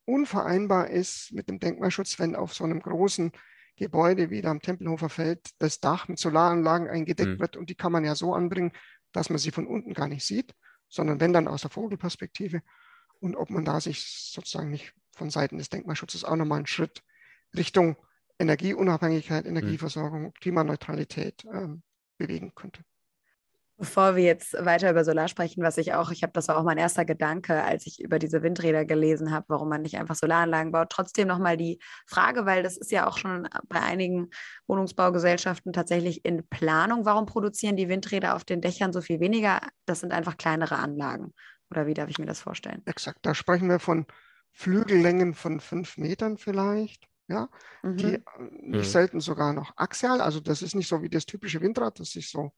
unvereinbar 0.04 0.90
ist 0.90 1.32
mit 1.32 1.48
dem 1.48 1.58
Denkmalschutz, 1.58 2.18
wenn 2.18 2.36
auf 2.36 2.54
so 2.54 2.64
einem 2.64 2.80
großen 2.80 3.32
Gebäude 3.76 4.30
wie 4.30 4.40
da 4.40 4.50
am 4.50 4.60
Tempelhofer 4.60 5.08
Feld 5.08 5.50
das 5.58 5.80
Dach 5.80 6.08
mit 6.08 6.18
Solaranlagen 6.18 6.88
eingedeckt 6.88 7.30
mhm. 7.30 7.40
wird 7.40 7.56
und 7.56 7.70
die 7.70 7.74
kann 7.74 7.92
man 7.92 8.04
ja 8.04 8.14
so 8.14 8.34
anbringen, 8.34 8.72
dass 9.12 9.30
man 9.30 9.38
sie 9.38 9.50
von 9.50 9.66
unten 9.66 9.94
gar 9.94 10.08
nicht 10.08 10.24
sieht, 10.24 10.54
sondern 10.88 11.20
wenn 11.20 11.32
dann 11.32 11.48
aus 11.48 11.62
der 11.62 11.70
Vogelperspektive 11.70 12.62
und 13.20 13.36
ob 13.36 13.50
man 13.50 13.64
da 13.64 13.80
sich 13.80 14.30
sozusagen 14.32 14.70
nicht 14.70 14.92
von 15.12 15.30
Seiten 15.30 15.58
des 15.58 15.70
Denkmalschutzes 15.70 16.24
auch 16.24 16.36
nochmal 16.36 16.58
einen 16.58 16.66
Schritt 16.66 17.02
Richtung 17.56 17.96
Energieunabhängigkeit, 18.38 19.44
mhm. 19.44 19.50
Energieversorgung, 19.50 20.32
Klimaneutralität 20.34 21.44
ähm, 21.52 21.82
bewegen 22.18 22.54
könnte. 22.54 22.84
Bevor 23.76 24.14
wir 24.14 24.22
jetzt 24.22 24.54
weiter 24.64 24.88
über 24.90 25.04
Solar 25.04 25.26
sprechen, 25.26 25.64
was 25.64 25.78
ich 25.78 25.94
auch, 25.94 26.12
ich 26.12 26.22
habe, 26.22 26.32
das 26.32 26.46
war 26.46 26.56
auch 26.56 26.62
mein 26.62 26.78
erster 26.78 27.04
Gedanke, 27.04 27.60
als 27.64 27.86
ich 27.86 28.00
über 28.00 28.20
diese 28.20 28.42
Windräder 28.42 28.84
gelesen 28.84 29.32
habe, 29.32 29.46
warum 29.48 29.68
man 29.68 29.82
nicht 29.82 29.98
einfach 29.98 30.14
Solaranlagen 30.14 30.70
baut. 30.70 30.90
Trotzdem 30.90 31.26
nochmal 31.26 31.56
die 31.56 31.80
Frage, 32.06 32.46
weil 32.46 32.62
das 32.62 32.76
ist 32.76 32.92
ja 32.92 33.08
auch 33.08 33.18
schon 33.18 33.48
bei 33.68 33.80
einigen 33.80 34.30
Wohnungsbaugesellschaften 34.68 35.72
tatsächlich 35.72 36.24
in 36.24 36.46
Planung. 36.48 37.04
Warum 37.04 37.26
produzieren 37.26 37.76
die 37.76 37.88
Windräder 37.88 38.36
auf 38.36 38.44
den 38.44 38.60
Dächern 38.60 38.92
so 38.92 39.00
viel 39.00 39.18
weniger? 39.18 39.60
Das 39.86 40.00
sind 40.00 40.12
einfach 40.12 40.36
kleinere 40.36 40.76
Anlagen. 40.76 41.34
Oder 41.70 41.88
wie 41.88 41.94
darf 41.94 42.08
ich 42.08 42.18
mir 42.18 42.26
das 42.26 42.40
vorstellen? 42.40 42.82
Exakt, 42.86 43.18
da 43.22 43.34
sprechen 43.34 43.68
wir 43.68 43.80
von 43.80 44.06
Flügellängen 44.52 45.34
von 45.34 45.58
fünf 45.58 45.96
Metern 45.96 46.38
vielleicht. 46.38 47.08
Ja, 47.26 47.48
mhm. 47.82 47.96
die 47.96 48.14
äh, 48.14 48.20
nicht 48.60 48.78
mhm. 48.80 48.84
selten 48.84 49.20
sogar 49.20 49.52
noch 49.52 49.72
axial. 49.76 50.20
Also 50.20 50.40
das 50.40 50.62
ist 50.62 50.74
nicht 50.74 50.88
so 50.88 51.02
wie 51.02 51.08
das 51.08 51.26
typische 51.26 51.60
Windrad, 51.60 51.98
das 51.98 52.10
sich 52.10 52.30
so 52.30 52.52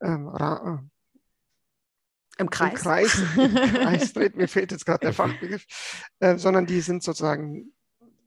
ähm, 0.00 0.28
äh, 0.38 0.78
im 2.36 2.50
Kreis. 2.50 2.72
Im 2.72 2.82
Kreis, 2.82 3.22
im 3.36 3.54
Kreis 3.54 4.12
dreht. 4.12 4.36
Mir 4.36 4.48
fehlt 4.48 4.72
jetzt 4.72 4.84
gerade 4.84 5.00
der 5.00 5.12
Fachbegriff, 5.12 5.64
äh, 6.18 6.36
sondern 6.36 6.66
die 6.66 6.80
sind 6.80 7.02
sozusagen 7.02 7.74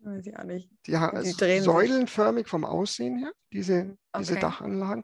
Weiß 0.08 0.26
ich 0.26 0.38
auch 0.38 0.44
nicht. 0.44 0.70
Die, 0.88 0.92
die 0.94 1.60
säulenförmig 1.60 2.46
sich. 2.46 2.50
vom 2.50 2.64
Aussehen 2.64 3.18
her, 3.18 3.34
diese, 3.52 3.98
okay. 4.14 4.20
diese 4.20 4.36
Dachanlagen. 4.36 5.04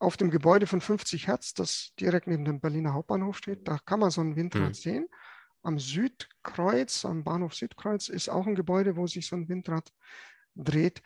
Auf 0.00 0.16
dem 0.16 0.30
Gebäude 0.30 0.66
von 0.66 0.80
50 0.80 1.28
Hertz, 1.28 1.54
das 1.54 1.92
direkt 2.00 2.26
neben 2.26 2.44
dem 2.44 2.60
Berliner 2.60 2.94
Hauptbahnhof 2.94 3.38
steht, 3.38 3.68
da 3.68 3.78
kann 3.78 4.00
man 4.00 4.10
so 4.10 4.20
ein 4.20 4.34
Windrad 4.34 4.70
mhm. 4.70 4.74
sehen. 4.74 5.08
Am 5.62 5.78
Südkreuz, 5.78 7.04
am 7.04 7.22
Bahnhof 7.22 7.54
Südkreuz, 7.54 8.08
ist 8.08 8.28
auch 8.28 8.46
ein 8.46 8.56
Gebäude, 8.56 8.96
wo 8.96 9.06
sich 9.06 9.26
so 9.26 9.36
ein 9.36 9.48
Windrad 9.48 9.92
dreht. 10.56 11.00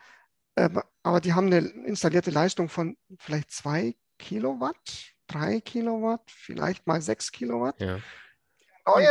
Ähm, 0.57 0.81
aber 1.03 1.21
die 1.21 1.33
haben 1.33 1.47
eine 1.47 1.59
installierte 1.59 2.31
Leistung 2.31 2.67
von 2.67 2.97
vielleicht 3.19 3.51
zwei 3.51 3.95
Kilowatt, 4.19 5.15
drei 5.27 5.61
Kilowatt, 5.61 6.29
vielleicht 6.29 6.85
mal 6.85 7.01
sechs 7.01 7.31
Kilowatt. 7.31 7.81
Ja. 7.81 7.99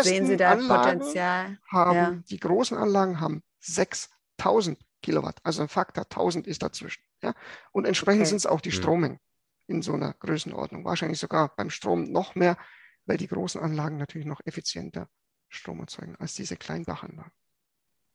sehen 0.03 0.27
Sie 0.27 0.37
da 0.37 0.53
Anlagen 0.53 0.99
Potenzial? 0.99 1.59
Haben, 1.67 1.97
ja. 1.97 2.11
Die 2.31 2.39
großen 2.39 2.77
Anlagen 2.79 3.21
haben 3.21 3.43
6000 3.61 4.79
Kilowatt, 5.03 5.41
also 5.43 5.63
ein 5.63 5.69
Faktor 5.69 6.05
1000 6.05 6.47
ist 6.47 6.63
dazwischen. 6.63 7.03
Ja? 7.23 7.35
Und 7.73 7.87
entsprechend 7.87 8.23
okay. 8.23 8.29
sind 8.29 8.37
es 8.39 8.47
auch 8.47 8.61
die 8.61 8.71
hm. 8.71 8.79
Strommengen 8.79 9.21
in 9.67 9.83
so 9.83 9.95
einer 9.95 10.15
Größenordnung. 10.15 10.85
Wahrscheinlich 10.85 11.19
sogar 11.19 11.55
beim 11.57 11.71
Strom 11.71 12.05
noch 12.05 12.35
mehr, 12.35 12.57
weil 13.07 13.17
die 13.17 13.29
großen 13.29 13.61
Anlagen 13.61 13.97
natürlich 13.97 14.27
noch 14.27 14.41
effizienter 14.45 15.09
Strom 15.49 15.81
erzeugen 15.81 16.17
als 16.17 16.35
diese 16.35 16.57
kleinen 16.57 16.85
Dachanlagen. 16.85 17.33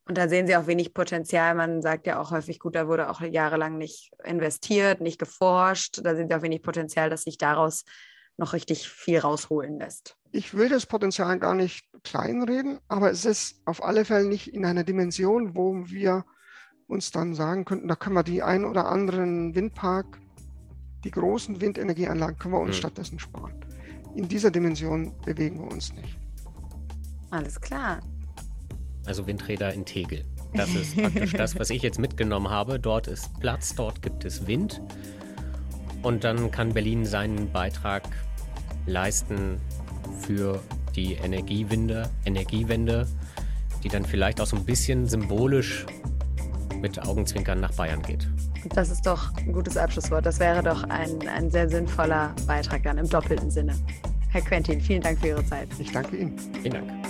Und 0.06 0.18
da 0.18 0.28
sehen 0.28 0.46
Sie 0.46 0.56
auch 0.56 0.66
wenig 0.66 0.92
Potenzial. 0.92 1.54
Man 1.54 1.80
sagt 1.80 2.06
ja 2.06 2.20
auch 2.20 2.30
häufig, 2.30 2.58
gut, 2.58 2.74
da 2.74 2.88
wurde 2.88 3.08
auch 3.08 3.20
jahrelang 3.22 3.78
nicht 3.78 4.12
investiert, 4.22 5.00
nicht 5.00 5.18
geforscht. 5.18 6.00
Da 6.04 6.14
sehen 6.14 6.28
Sie 6.28 6.34
auch 6.34 6.42
wenig 6.42 6.62
Potenzial, 6.62 7.08
dass 7.08 7.22
sich 7.22 7.38
daraus 7.38 7.84
noch 8.36 8.52
richtig 8.52 8.88
viel 8.88 9.18
rausholen 9.18 9.78
lässt. 9.78 10.16
Ich 10.32 10.54
will 10.54 10.68
das 10.68 10.86
Potenzial 10.86 11.38
gar 11.38 11.54
nicht 11.54 11.86
kleinreden, 12.02 12.80
aber 12.88 13.10
es 13.10 13.24
ist 13.24 13.62
auf 13.64 13.82
alle 13.82 14.04
Fälle 14.04 14.26
nicht 14.26 14.52
in 14.52 14.66
einer 14.66 14.84
Dimension, 14.84 15.54
wo 15.54 15.86
wir 15.86 16.24
uns 16.86 17.10
dann 17.10 17.34
sagen 17.34 17.64
könnten, 17.64 17.88
da 17.88 17.94
können 17.94 18.16
wir 18.16 18.24
die 18.24 18.42
ein 18.42 18.64
oder 18.64 18.88
anderen 18.88 19.54
Windpark, 19.54 20.18
die 21.04 21.12
großen 21.12 21.60
Windenergieanlagen, 21.60 22.38
können 22.38 22.54
wir 22.54 22.60
uns 22.60 22.76
mhm. 22.76 22.80
stattdessen 22.80 23.18
sparen. 23.18 23.64
In 24.16 24.28
dieser 24.28 24.50
Dimension 24.50 25.14
bewegen 25.24 25.60
wir 25.60 25.70
uns 25.70 25.92
nicht. 25.94 26.18
Alles 27.30 27.60
klar 27.60 28.00
also 29.06 29.26
Windräder 29.26 29.72
in 29.72 29.84
Tegel. 29.84 30.24
Das 30.56 30.72
ist 30.72 30.96
praktisch 30.96 31.32
das, 31.32 31.58
was 31.58 31.68
ich 31.70 31.82
jetzt 31.82 31.98
mitgenommen 31.98 32.48
habe. 32.48 32.78
Dort 32.78 33.08
ist 33.08 33.28
Platz, 33.40 33.74
dort 33.74 34.02
gibt 34.02 34.24
es 34.24 34.46
Wind. 34.46 34.80
Und 36.02 36.22
dann 36.22 36.52
kann 36.52 36.72
Berlin 36.72 37.04
seinen 37.04 37.50
Beitrag 37.50 38.04
leisten 38.86 39.60
für 40.20 40.60
die 40.94 41.14
Energiewende, 41.14 42.08
Energiewende, 42.24 43.08
die 43.82 43.88
dann 43.88 44.04
vielleicht 44.04 44.40
auch 44.40 44.46
so 44.46 44.54
ein 44.54 44.64
bisschen 44.64 45.08
symbolisch 45.08 45.86
mit 46.80 47.00
Augenzwinkern 47.04 47.58
nach 47.58 47.72
Bayern 47.72 48.02
geht. 48.02 48.28
Das 48.74 48.90
ist 48.90 49.06
doch 49.06 49.34
ein 49.36 49.52
gutes 49.52 49.76
Abschlusswort. 49.76 50.24
Das 50.24 50.38
wäre 50.38 50.62
doch 50.62 50.84
ein, 50.84 51.26
ein 51.28 51.50
sehr 51.50 51.68
sinnvoller 51.68 52.34
Beitrag 52.46 52.82
dann 52.84 52.98
im 52.98 53.08
doppelten 53.08 53.50
Sinne. 53.50 53.74
Herr 54.30 54.42
Quentin, 54.42 54.80
vielen 54.80 55.02
Dank 55.02 55.20
für 55.20 55.28
Ihre 55.28 55.46
Zeit. 55.46 55.68
Ich 55.78 55.92
danke 55.92 56.16
Ihnen. 56.16 56.38
Vielen 56.62 56.74
Dank. 56.74 57.03